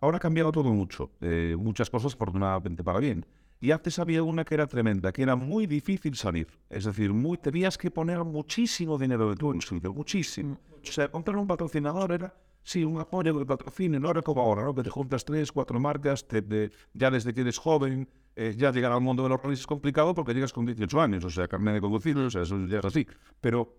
Ahora 0.00 0.18
ha 0.18 0.20
cambiado 0.20 0.52
todo 0.52 0.72
mucho. 0.74 1.12
eh, 1.22 1.56
muchas 1.58 1.88
cosas, 1.88 2.12
afortunadamente, 2.14 2.84
para 2.84 2.98
bien. 2.98 3.24
Y 3.64 3.70
antes 3.70 3.98
había 3.98 4.22
una 4.22 4.44
que 4.44 4.54
era 4.56 4.66
tremenda, 4.66 5.10
que 5.10 5.22
era 5.22 5.36
muy 5.36 5.66
difícil 5.66 6.14
salir. 6.16 6.46
Es 6.68 6.84
decir, 6.84 7.14
muy, 7.14 7.38
tenías 7.38 7.78
que 7.78 7.90
poner 7.90 8.22
muchísimo 8.22 8.98
dinero 8.98 9.30
de 9.30 9.36
tu 9.36 9.46
bolsillo, 9.46 9.94
muchísimo. 9.94 10.60
O 10.82 10.92
sea, 10.92 11.10
comprar 11.10 11.38
un 11.38 11.46
patrocinador 11.46 12.12
era, 12.12 12.34
sí, 12.62 12.84
un 12.84 13.00
apoyo 13.00 13.32
del 13.32 13.46
patrocinio, 13.46 13.98
no 13.98 14.10
era 14.10 14.20
como 14.20 14.42
ahora, 14.42 14.64
¿no? 14.64 14.74
Que 14.74 14.82
te 14.82 14.90
juntas 14.90 15.24
tres, 15.24 15.50
cuatro 15.50 15.80
marcas, 15.80 16.28
te- 16.28 16.42
te- 16.42 16.72
ya 16.92 17.10
desde 17.10 17.32
que 17.32 17.40
eres 17.40 17.56
joven, 17.56 18.06
eh, 18.36 18.54
ya 18.54 18.70
llegar 18.70 18.92
al 18.92 19.00
mundo 19.00 19.22
de 19.22 19.30
los 19.30 19.40
rallies 19.42 19.60
es 19.60 19.66
complicado 19.66 20.12
porque 20.12 20.34
llegas 20.34 20.52
con 20.52 20.66
18 20.66 21.00
años, 21.00 21.24
o 21.24 21.30
sea, 21.30 21.48
carnet 21.48 21.72
de 21.72 21.80
conducir, 21.80 22.18
o 22.18 22.28
sea, 22.30 22.42
eso 22.42 22.58
ya 22.66 22.80
es 22.80 22.84
así. 22.84 23.06
Pero 23.40 23.74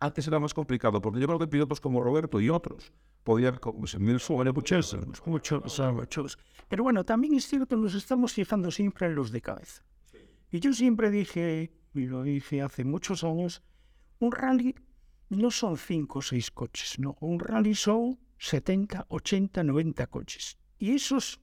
antes 0.00 0.26
era 0.26 0.38
más 0.38 0.54
complicado, 0.54 1.00
porque 1.00 1.20
yo 1.20 1.26
creo 1.26 1.38
que 1.38 1.46
pilotos 1.46 1.80
como 1.80 2.02
Roberto 2.02 2.40
y 2.40 2.50
otros 2.50 2.92
podían, 3.24 3.56
como 3.56 3.86
se 3.86 3.98
me 3.98 4.18
suele 4.18 4.52
muchísimo. 4.52 5.02
Muchos, 5.26 5.80
muchos. 5.92 6.38
Pero 6.68 6.84
bueno, 6.84 7.04
también 7.04 7.34
es 7.34 7.46
cierto, 7.46 7.76
nos 7.76 7.94
estamos 7.94 8.32
fijando 8.32 8.70
siempre 8.70 9.06
en 9.06 9.14
los 9.14 9.32
de 9.32 9.40
cabeza. 9.40 9.82
Y 10.50 10.60
yo 10.60 10.72
siempre 10.72 11.10
dije, 11.10 11.72
y 11.94 12.06
lo 12.06 12.22
dije 12.22 12.62
hace 12.62 12.84
muchos 12.84 13.24
años, 13.24 13.62
un 14.20 14.32
rally 14.32 14.74
no 15.28 15.50
son 15.50 15.76
5 15.76 16.18
o 16.18 16.22
6 16.22 16.50
coches, 16.52 16.98
no. 16.98 17.16
Un 17.20 17.38
rally 17.38 17.74
son 17.74 18.18
70, 18.38 19.06
80, 19.08 19.62
90 19.64 20.06
coches. 20.06 20.58
Y 20.78 20.92
esos 20.92 21.40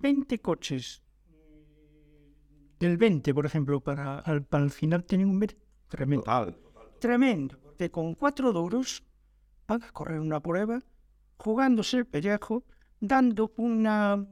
20 0.00 0.38
coches, 0.40 1.02
del 2.78 2.98
20, 2.98 3.32
por 3.34 3.46
ejemplo, 3.46 3.80
para, 3.80 4.18
al, 4.18 4.44
para 4.44 4.64
el 4.64 4.70
final 4.70 5.04
tienen 5.04 5.28
un 5.30 5.38
mérito 5.38 5.64
tremendo. 5.88 6.24
Total. 6.24 6.56
Tremendo, 6.98 7.58
porque 7.62 7.90
con 7.90 8.14
cuatro 8.14 8.52
duros 8.52 9.02
van 9.66 9.82
a 9.82 9.92
correr 9.92 10.20
una 10.20 10.40
prueba 10.40 10.82
jugándose 11.38 11.98
el 11.98 12.06
pellejo, 12.06 12.64
dando 13.00 13.52
una 13.56 14.26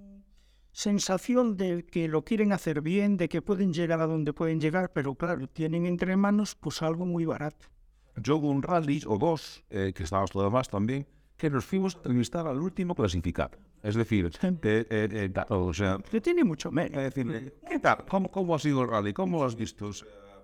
sensación 0.73 1.57
de 1.57 1.85
que 1.85 2.09
lo 2.09 2.25
quieren 2.25 2.53
hacer 2.53 2.81
bien, 2.81 3.17
de 3.17 3.29
que 3.29 3.43
pueden 3.43 3.73
llegar 3.73 4.01
a 4.01 4.07
donde 4.07 4.33
pueden 4.33 4.61
llegar, 4.61 4.93
pero 4.93 5.15
claro, 5.15 5.47
tienen 5.47 5.87
entre 5.87 6.17
manos 6.17 6.55
pues 6.55 6.83
algo 6.83 7.07
muy 7.07 7.25
barato. 7.27 7.67
Yo 8.17 8.37
hubo 8.37 8.51
un 8.51 8.63
rally 8.63 9.03
o 9.07 9.19
dos, 9.19 9.63
eh, 9.71 9.93
que 9.95 10.05
estábamos 10.05 10.35
los 10.35 10.45
demás 10.45 10.69
también, 10.69 11.07
que 11.37 11.51
nos 11.51 11.65
fuimos 11.65 11.95
a 11.95 11.99
entrevistar 11.99 12.47
al 12.47 12.61
último 12.61 12.95
clasificado. 12.95 13.59
Es 13.83 13.97
decir, 13.97 14.31
eh, 14.43 14.59
eh, 14.63 14.87
eh, 14.91 15.45
o 15.51 15.75
sea, 15.75 15.99
Que 16.11 16.21
tiene 16.21 16.43
mucho 16.43 16.71
mérito. 16.71 16.99
es 17.01 17.15
decir, 17.15 17.55
¿qué 17.69 17.79
tal? 17.79 18.07
¿Cómo, 18.09 18.31
¿Cómo 18.31 18.55
ha 18.55 18.59
sido 18.59 18.83
el 18.83 18.89
rally? 18.89 19.13
¿Cómo 19.13 19.39
lo 19.39 19.45
has 19.45 19.55
visto? 19.57 19.91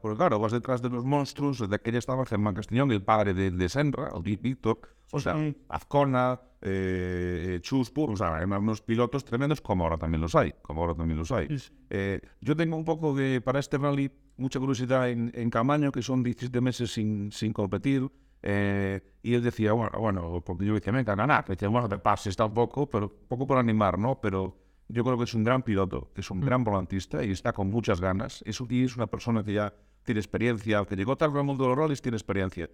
Porque 0.00 0.16
claro, 0.16 0.38
vas 0.38 0.52
detrás 0.52 0.80
de 0.82 0.88
los 0.90 1.04
monstruos, 1.04 1.68
de 1.68 1.74
aquella 1.76 1.98
estaba 1.98 2.24
Germán 2.26 2.54
Castellón, 2.54 2.90
el 2.92 3.02
padre 3.02 3.34
de, 3.34 3.50
de 3.50 3.68
Senra, 3.68 4.10
o 4.12 4.20
de 4.22 4.36
Víctor, 4.36 4.80
o 5.12 5.20
sea. 5.20 5.34
Azcona, 5.68 6.40
eh, 6.62 7.58
Chus, 7.62 7.90
Pur, 7.90 8.10
o 8.10 8.16
sea, 8.16 8.36
hay 8.36 8.44
unos 8.44 8.80
pilotos 8.82 9.24
tremendos, 9.24 9.60
como 9.60 9.84
ahora 9.84 9.98
también 9.98 10.20
los 10.20 10.34
hay, 10.34 10.52
como 10.62 10.82
ahora 10.82 10.94
también 10.94 11.18
los 11.18 11.30
hay. 11.32 11.48
Eh, 11.90 12.20
yo 12.40 12.56
tengo 12.56 12.76
un 12.76 12.84
poco 12.84 13.14
de, 13.14 13.40
para 13.40 13.58
este 13.60 13.78
rally, 13.78 14.10
mucha 14.36 14.58
curiosidad 14.58 15.08
en, 15.10 15.30
en 15.34 15.50
Camaño, 15.50 15.92
que 15.92 16.02
son 16.02 16.22
17 16.22 16.60
meses 16.60 16.92
sin, 16.92 17.30
sin 17.32 17.52
competir. 17.52 18.10
eh, 18.42 19.00
y 19.22 19.34
él 19.34 19.42
decía, 19.42 19.72
bueno, 19.72 19.98
bueno, 19.98 20.40
porque 20.44 20.64
yo 20.64 20.74
decía, 20.74 20.92
venga, 20.92 21.14
ganar. 21.14 21.44
Decía, 21.46 21.68
bueno, 21.68 21.88
te 21.88 21.98
pases 21.98 22.34
tampoco, 22.36 22.88
pero 22.88 23.10
poco 23.28 23.46
por 23.46 23.58
animar, 23.58 23.98
¿no? 23.98 24.18
Pero 24.20 24.56
yo 24.88 25.04
creo 25.04 25.18
que 25.18 25.24
es 25.24 25.34
un 25.34 25.44
gran 25.44 25.62
piloto, 25.62 26.10
que 26.14 26.22
es 26.22 26.30
un 26.30 26.40
gran 26.40 26.64
volantista 26.64 27.22
y 27.22 27.30
está 27.32 27.52
con 27.52 27.68
muchas 27.70 28.00
ganas. 28.00 28.42
Es, 28.46 28.60
un- 28.60 28.68
y 28.72 28.82
es 28.84 28.96
una 28.96 29.06
persona 29.08 29.44
que 29.44 29.52
ya 29.52 29.74
tiene 30.04 30.20
experiencia, 30.20 30.84
que 30.84 30.96
llegó 30.96 31.16
tarde 31.16 31.38
al 31.38 31.44
mundo 31.44 31.64
de 31.64 31.70
los 31.70 31.78
rallies, 31.78 32.02
tiene 32.02 32.16
experiencia. 32.16 32.68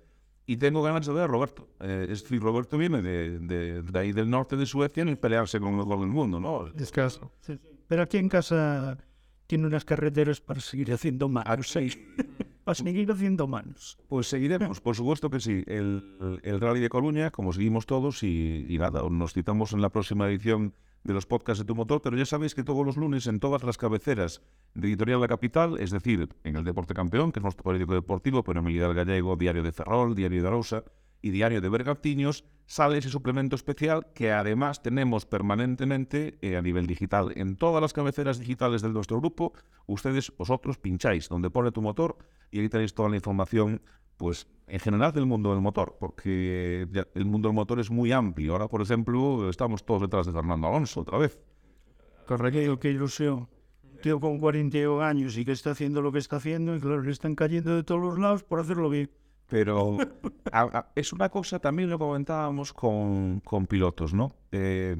Y 0.46 0.56
tengo 0.58 0.82
ganas 0.82 1.06
de 1.06 1.12
ver 1.12 1.24
a 1.24 1.26
Roberto. 1.26 1.68
Eh, 1.80 2.06
es 2.08 2.22
decir, 2.22 2.40
Roberto 2.40 2.78
viene 2.78 3.02
de, 3.02 3.38
de, 3.40 3.82
de 3.82 3.98
ahí 3.98 4.12
del 4.12 4.30
norte 4.30 4.56
de 4.56 4.64
Suecia 4.64 5.02
en 5.02 5.16
pelearse 5.16 5.58
con 5.58 5.70
el 5.70 5.76
mejor 5.76 6.00
del 6.00 6.08
mundo, 6.08 6.38
¿no? 6.38 6.66
Descanso. 6.72 7.32
Pero 7.88 8.02
aquí 8.02 8.18
en 8.18 8.28
casa 8.28 8.96
tiene 9.48 9.66
unas 9.66 9.84
carreteras 9.84 10.40
para 10.40 10.60
seguir 10.60 10.92
haciendo 10.92 11.28
manos. 11.28 11.76
para 12.64 12.74
seguir 12.76 13.10
haciendo 13.10 13.48
manos. 13.48 13.98
Pues 14.08 14.28
seguiremos, 14.28 14.80
por 14.80 14.94
supuesto 14.94 15.30
que 15.30 15.40
sí. 15.40 15.64
El, 15.66 16.40
el 16.42 16.60
Rally 16.60 16.80
de 16.80 16.88
Coruña, 16.88 17.32
como 17.32 17.52
seguimos 17.52 17.86
todos, 17.86 18.22
y, 18.22 18.66
y 18.68 18.78
nada, 18.78 19.02
nos 19.10 19.32
citamos 19.32 19.72
en 19.72 19.82
la 19.82 19.90
próxima 19.90 20.28
edición 20.28 20.74
de 21.06 21.14
los 21.14 21.26
podcasts 21.26 21.60
de 21.60 21.64
Tu 21.64 21.74
Motor, 21.74 22.02
pero 22.02 22.16
ya 22.16 22.26
sabéis 22.26 22.54
que 22.54 22.64
todos 22.64 22.84
los 22.84 22.96
lunes 22.96 23.26
en 23.26 23.38
todas 23.38 23.62
las 23.62 23.78
cabeceras 23.78 24.42
de 24.74 24.88
Editorial 24.88 25.20
La 25.20 25.28
Capital, 25.28 25.78
es 25.78 25.90
decir, 25.90 26.28
en 26.44 26.56
el 26.56 26.64
Deporte 26.64 26.94
Campeón, 26.94 27.32
que 27.32 27.38
es 27.38 27.44
nuestro 27.44 27.64
periódico 27.64 27.94
deportivo, 27.94 28.42
pero 28.42 28.58
en 28.58 28.66
Miguel 28.66 28.92
Gallego, 28.92 29.36
Diario 29.36 29.62
de 29.62 29.72
Ferrol, 29.72 30.14
Diario 30.14 30.42
de 30.42 30.48
Arousa 30.48 30.84
y 31.22 31.30
Diario 31.30 31.60
de 31.60 31.68
Bergantiños, 31.68 32.44
sale 32.66 32.98
ese 32.98 33.08
suplemento 33.08 33.54
especial 33.54 34.08
que 34.14 34.32
además 34.32 34.82
tenemos 34.82 35.26
permanentemente 35.26 36.38
eh, 36.42 36.56
a 36.56 36.62
nivel 36.62 36.86
digital. 36.86 37.32
En 37.36 37.56
todas 37.56 37.80
las 37.80 37.92
cabeceras 37.92 38.38
digitales 38.38 38.82
de 38.82 38.88
nuestro 38.88 39.18
grupo, 39.20 39.52
ustedes, 39.86 40.32
vosotros, 40.36 40.78
pincháis 40.78 41.28
donde 41.28 41.50
pone 41.50 41.70
tu 41.70 41.82
motor 41.82 42.18
y 42.50 42.60
ahí 42.60 42.68
tenéis 42.68 42.94
toda 42.94 43.08
la 43.08 43.16
información, 43.16 43.80
pues 44.16 44.46
en 44.68 44.80
general 44.80 45.12
del 45.12 45.26
mundo 45.26 45.50
del 45.52 45.60
motor, 45.60 45.96
porque 46.00 46.86
ya 46.90 47.06
el 47.14 47.24
mundo 47.26 47.48
del 47.48 47.54
motor 47.54 47.78
es 47.80 47.90
muy 47.90 48.10
amplio. 48.12 48.52
Ahora, 48.52 48.68
por 48.68 48.82
ejemplo, 48.82 49.48
estamos 49.48 49.84
todos 49.84 50.02
detrás 50.02 50.26
de 50.26 50.32
Fernando 50.32 50.66
Alonso 50.68 51.00
otra 51.00 51.18
vez. 51.18 51.38
Correcto, 52.26 52.78
qué 52.80 52.90
ilusión. 52.90 53.48
Un 53.84 54.00
tío 54.02 54.20
con 54.20 54.38
41 54.38 55.02
años 55.02 55.36
y 55.38 55.44
que 55.44 55.52
está 55.52 55.70
haciendo 55.70 56.02
lo 56.02 56.12
que 56.12 56.18
está 56.18 56.36
haciendo 56.36 56.74
y 56.76 56.80
claro, 56.80 57.02
le 57.02 57.12
están 57.12 57.34
cayendo 57.34 57.74
de 57.76 57.82
todos 57.84 58.00
los 58.00 58.18
lados 58.18 58.42
por 58.42 58.58
hacerlo 58.60 58.90
bien. 58.90 59.10
Pero 59.48 59.96
a- 60.52 60.62
a- 60.78 60.92
es 60.96 61.12
una 61.12 61.28
cosa, 61.28 61.60
también 61.60 61.88
lo 61.88 61.98
comentábamos 62.00 62.72
con, 62.72 63.40
con 63.44 63.66
pilotos, 63.68 64.12
¿no? 64.12 64.34
Eh, 64.50 64.96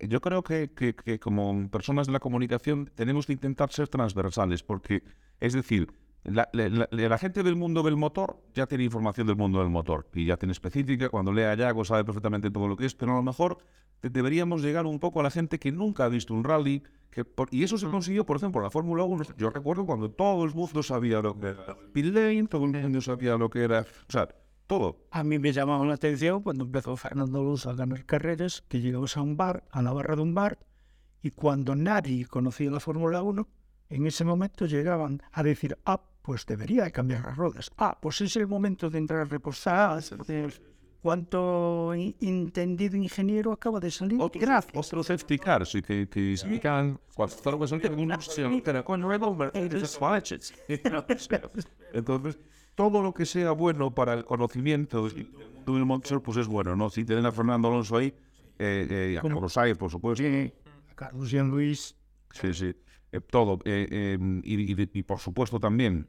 yo 0.00 0.20
creo 0.20 0.42
que, 0.42 0.72
que- 0.74 0.96
que 0.96 1.20
como 1.20 1.68
personas 1.70 2.08
de 2.08 2.12
la 2.12 2.18
comunicación 2.20 2.90
tenemos 2.96 3.26
que 3.26 3.34
intentar 3.34 3.70
ser 3.72 3.86
transversales, 3.86 4.64
porque, 4.64 5.04
es 5.38 5.52
decir, 5.52 5.88
la, 6.24 6.48
la- 6.52 6.88
la- 6.90 7.18
gente 7.18 7.42
del 7.42 7.54
mundo 7.56 7.82
del 7.82 7.96
motor 7.96 8.38
ya 8.54 8.66
tiene 8.66 8.84
información 8.84 9.26
del 9.26 9.36
mundo 9.36 9.58
del 9.60 9.68
motor 9.68 10.06
y 10.14 10.24
ya 10.26 10.36
tiene 10.36 10.52
específica, 10.52 11.08
cuando 11.10 11.32
lea 11.32 11.54
Yago 11.54 11.84
sabe 11.84 12.04
perfectamente 12.04 12.50
todo 12.50 12.66
lo 12.68 12.76
que 12.76 12.86
es, 12.86 12.94
pero 12.94 13.12
a 13.12 13.16
lo 13.16 13.22
mejor 13.22 13.58
de- 14.02 14.10
deberíamos 14.10 14.62
llegar 14.62 14.86
un 14.86 14.98
poco 14.98 15.20
a 15.20 15.22
la 15.22 15.30
gente 15.30 15.58
que 15.58 15.70
nunca 15.70 16.04
ha 16.06 16.08
visto 16.08 16.32
un 16.34 16.42
rally, 16.44 16.82
que 17.10 17.24
por- 17.24 17.48
y 17.52 17.62
eso 17.62 17.76
se 17.78 17.86
consiguió, 17.88 18.24
por 18.26 18.38
ejemplo, 18.38 18.60
la 18.62 18.70
Fórmula 18.70 19.04
1. 19.04 19.24
Yo 19.36 19.50
recuerdo 19.50 19.86
cuando 19.86 20.10
todo 20.10 20.44
el 20.44 20.54
mundo 20.54 20.82
sabía 20.82 21.20
lo 21.20 21.38
que 21.38 21.48
era 21.48 21.76
pit 21.92 22.06
lane, 22.06 22.46
todo 22.48 22.64
el 22.64 22.72
mundo 22.72 23.00
sabía 23.00 23.36
lo 23.36 23.50
que 23.50 23.62
era. 23.62 23.80
O 23.82 24.12
sea, 24.12 24.28
todo. 24.66 25.06
A 25.10 25.22
mí 25.22 25.38
me 25.38 25.52
llamaba 25.52 25.84
la 25.84 25.94
atención 25.94 26.42
cuando 26.42 26.64
empezó 26.64 26.96
Fernando 26.96 27.38
Alonso 27.40 27.68
a 27.70 27.74
ganar 27.74 28.04
carreras, 28.06 28.64
que 28.68 28.80
llegabas 28.80 29.16
a 29.18 29.22
un 29.22 29.36
bar, 29.36 29.62
a 29.70 29.82
la 29.82 29.92
barra 29.92 30.16
de 30.16 30.22
un 30.22 30.34
bar, 30.34 30.58
y 31.22 31.30
cuando 31.30 31.76
nadie 31.76 32.26
conocía 32.26 32.70
la 32.70 32.80
Fórmula 32.80 33.22
1, 33.22 33.46
en 33.90 34.06
ese 34.06 34.24
momento 34.24 34.64
llegaban 34.66 35.22
a 35.32 35.42
decir, 35.42 35.76
ah, 35.84 36.00
pues 36.24 36.46
debería 36.46 36.84
de 36.84 36.90
cambiar 36.90 37.22
las 37.26 37.36
ruedas. 37.36 37.70
Ah, 37.76 37.98
pues 38.00 38.18
es 38.22 38.34
el 38.36 38.46
momento 38.46 38.88
de 38.88 38.96
entrar 38.98 39.20
a 39.20 39.24
reposar. 39.24 40.02
de- 40.26 40.50
¿Cuánto 41.02 41.92
entendido 41.92 42.96
ingeniero 42.96 43.52
acaba 43.52 43.78
de 43.78 43.90
salir? 43.90 44.18
Gracias. 44.32 44.74
Otro 44.74 45.02
safety 45.04 45.38
car, 45.38 45.66
sí, 45.66 45.82
que, 45.82 46.08
que 46.08 46.32
explican 46.32 46.98
cuando 47.14 47.36
estamos 47.36 47.72
en 47.72 48.00
una 48.00 48.14
opción, 48.14 48.62
pero 48.64 48.82
con 48.86 49.06
Revolver, 49.06 49.50
es 49.54 50.00
watches. 50.00 50.54
Entonces, 51.92 52.38
todo 52.74 53.02
lo 53.02 53.12
que 53.12 53.26
sea 53.26 53.50
bueno 53.52 53.94
para 53.94 54.14
el 54.14 54.24
conocimiento 54.24 55.06
del 55.10 55.84
motor, 55.84 56.22
pues 56.22 56.38
es 56.38 56.46
bueno, 56.46 56.74
¿no? 56.74 56.88
Si 56.88 57.04
tienen 57.04 57.26
a 57.26 57.32
Fernando 57.32 57.68
Alonso 57.68 57.98
ahí, 57.98 58.06
eh, 58.58 58.86
eh, 58.90 59.10
y 59.12 59.16
a 59.18 59.20
Carlos 59.20 59.52
Sainz, 59.52 59.76
por 59.76 59.90
supuesto. 59.90 60.24
A 60.24 60.94
Carlos 60.94 61.30
Jean 61.30 61.50
Luis, 61.50 61.94
Sí, 62.32 62.52
sí. 62.54 62.74
Eh, 63.12 63.20
todo. 63.20 63.58
Eh, 63.64 63.86
eh, 63.90 64.18
y, 64.42 64.72
y- 64.72 64.90
y, 64.92 65.02
por 65.04 65.18
supuesto 65.20 65.60
también 65.60 66.08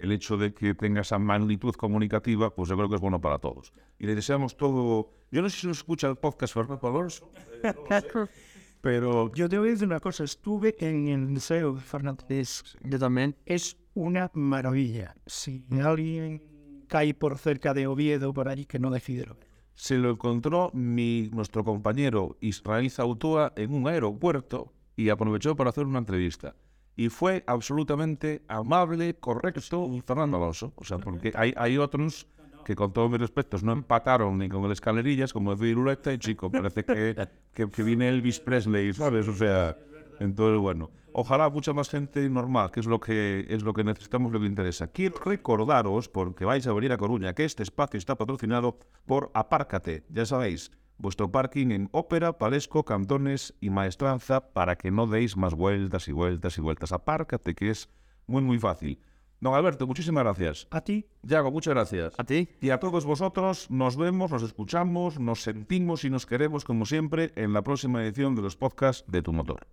el 0.00 0.12
hecho 0.12 0.36
de 0.36 0.52
que 0.54 0.74
tenga 0.74 1.00
esa 1.02 1.18
magnitud 1.18 1.74
comunicativa, 1.74 2.54
pues 2.54 2.68
yo 2.68 2.76
creo 2.76 2.88
que 2.88 2.94
es 2.96 3.00
bueno 3.00 3.20
para 3.20 3.38
todos. 3.38 3.72
Y 3.98 4.06
le 4.06 4.14
deseamos 4.14 4.56
todo. 4.56 5.10
Yo 5.30 5.42
no 5.42 5.48
sé 5.50 5.60
si 5.60 5.66
nos 5.66 5.78
escucha 5.78 6.08
el 6.08 6.16
podcast 6.16 6.54
Fernando 6.54 6.86
Alonso, 6.88 7.30
eh, 7.62 7.72
no 8.14 8.28
pero 8.80 9.32
yo 9.34 9.48
te 9.48 9.58
voy 9.58 9.68
a 9.68 9.70
decir 9.72 9.86
una 9.88 10.00
cosa, 10.00 10.22
estuve 10.24 10.76
en 10.78 11.08
el 11.08 11.18
Museo 11.26 11.72
de 11.74 11.80
Fernando 11.80 12.24
Es- 12.28 12.76
yo 12.84 12.98
también. 12.98 13.34
es 13.44 13.76
una 13.94 14.30
maravilla. 14.34 15.16
Si 15.26 15.64
alguien 15.82 16.84
cae 16.86 17.14
por 17.14 17.36
cerca 17.38 17.74
de 17.74 17.86
Oviedo, 17.88 18.32
por 18.32 18.48
allí, 18.48 18.64
que 18.66 18.78
no 18.78 18.90
decide 18.90 19.26
lo 19.26 19.34
ver. 19.34 19.46
se 19.74 19.96
lo 19.98 20.10
encontró 20.10 20.70
mi, 20.72 21.28
nuestro 21.32 21.64
compañero 21.64 22.36
Israel 22.40 22.88
Zautúa 22.90 23.52
en 23.56 23.74
un 23.74 23.88
aeropuerto 23.88 24.72
y 24.94 25.08
aprovechó 25.08 25.56
para 25.56 25.70
hacer 25.70 25.84
una 25.86 25.98
entrevista. 25.98 26.54
Y 26.96 27.10
fue 27.10 27.44
absolutamente 27.46 28.42
amable, 28.48 29.14
correcto, 29.16 29.60
Fernando 30.06 30.38
Alonso. 30.38 30.72
O 30.76 30.84
sea, 30.84 30.98
porque 30.98 31.32
hay, 31.34 31.52
hay 31.56 31.76
otros 31.76 32.26
que 32.64 32.74
con 32.74 32.92
todos 32.92 33.10
mis 33.10 33.20
respetos 33.20 33.62
no 33.62 33.72
empataron 33.72 34.38
ni 34.38 34.48
con 34.48 34.64
el 34.64 34.72
escalerillas, 34.72 35.32
como 35.32 35.54
decía 35.54 35.68
Iruleta, 35.68 36.12
y 36.12 36.18
chico, 36.18 36.50
parece 36.50 36.84
que, 36.84 37.28
que, 37.52 37.70
que 37.70 37.82
viene 37.84 38.08
Elvis 38.08 38.40
Presley, 38.40 38.92
¿sabes? 38.92 39.28
O 39.28 39.34
sea, 39.34 39.76
entonces, 40.18 40.58
bueno, 40.58 40.90
ojalá 41.12 41.48
mucha 41.48 41.72
más 41.72 41.88
gente 41.88 42.28
normal, 42.28 42.70
que 42.70 42.80
es 42.80 42.86
lo 42.86 42.98
que 42.98 43.46
es 43.48 43.62
lo 43.62 43.72
que 43.72 43.84
necesitamos, 43.84 44.32
lo 44.32 44.40
que 44.40 44.46
interesa. 44.46 44.88
Quiero 44.88 45.16
recordaros, 45.24 46.08
porque 46.08 46.44
vais 46.44 46.66
a 46.66 46.72
venir 46.72 46.92
a 46.92 46.96
Coruña, 46.96 47.34
que 47.34 47.44
este 47.44 47.62
espacio 47.62 47.98
está 47.98 48.16
patrocinado 48.16 48.78
por 49.06 49.30
Apárcate, 49.34 50.04
ya 50.08 50.26
sabéis, 50.26 50.72
vuestro 50.98 51.30
parking 51.30 51.70
en 51.70 51.88
Ópera, 51.92 52.38
Palesco, 52.38 52.84
Cantones 52.84 53.54
y 53.60 53.70
Maestranza, 53.70 54.52
para 54.52 54.76
que 54.76 54.90
no 54.90 55.06
deis 55.06 55.36
más 55.36 55.54
vueltas 55.54 56.08
y 56.08 56.12
vueltas 56.12 56.58
y 56.58 56.60
vueltas. 56.60 56.92
Apárcate, 56.92 57.54
que 57.54 57.70
es 57.70 57.88
muy, 58.26 58.42
muy 58.42 58.58
fácil. 58.58 59.00
Don 59.40 59.54
Alberto, 59.54 59.86
muchísimas 59.86 60.24
gracias. 60.24 60.66
A 60.70 60.80
ti, 60.80 61.06
Yago, 61.22 61.50
muchas 61.50 61.74
gracias. 61.74 62.14
A 62.18 62.24
ti. 62.24 62.48
Y 62.60 62.70
a 62.70 62.80
todos 62.80 63.04
vosotros, 63.04 63.70
nos 63.70 63.96
vemos, 63.96 64.30
nos 64.30 64.42
escuchamos, 64.42 65.20
nos 65.20 65.42
sentimos 65.42 66.04
y 66.04 66.10
nos 66.10 66.24
queremos, 66.24 66.64
como 66.64 66.86
siempre, 66.86 67.32
en 67.36 67.52
la 67.52 67.62
próxima 67.62 68.02
edición 68.02 68.34
de 68.34 68.42
los 68.42 68.56
podcasts 68.56 69.04
de 69.10 69.22
Tu 69.22 69.32
Motor. 69.32 69.66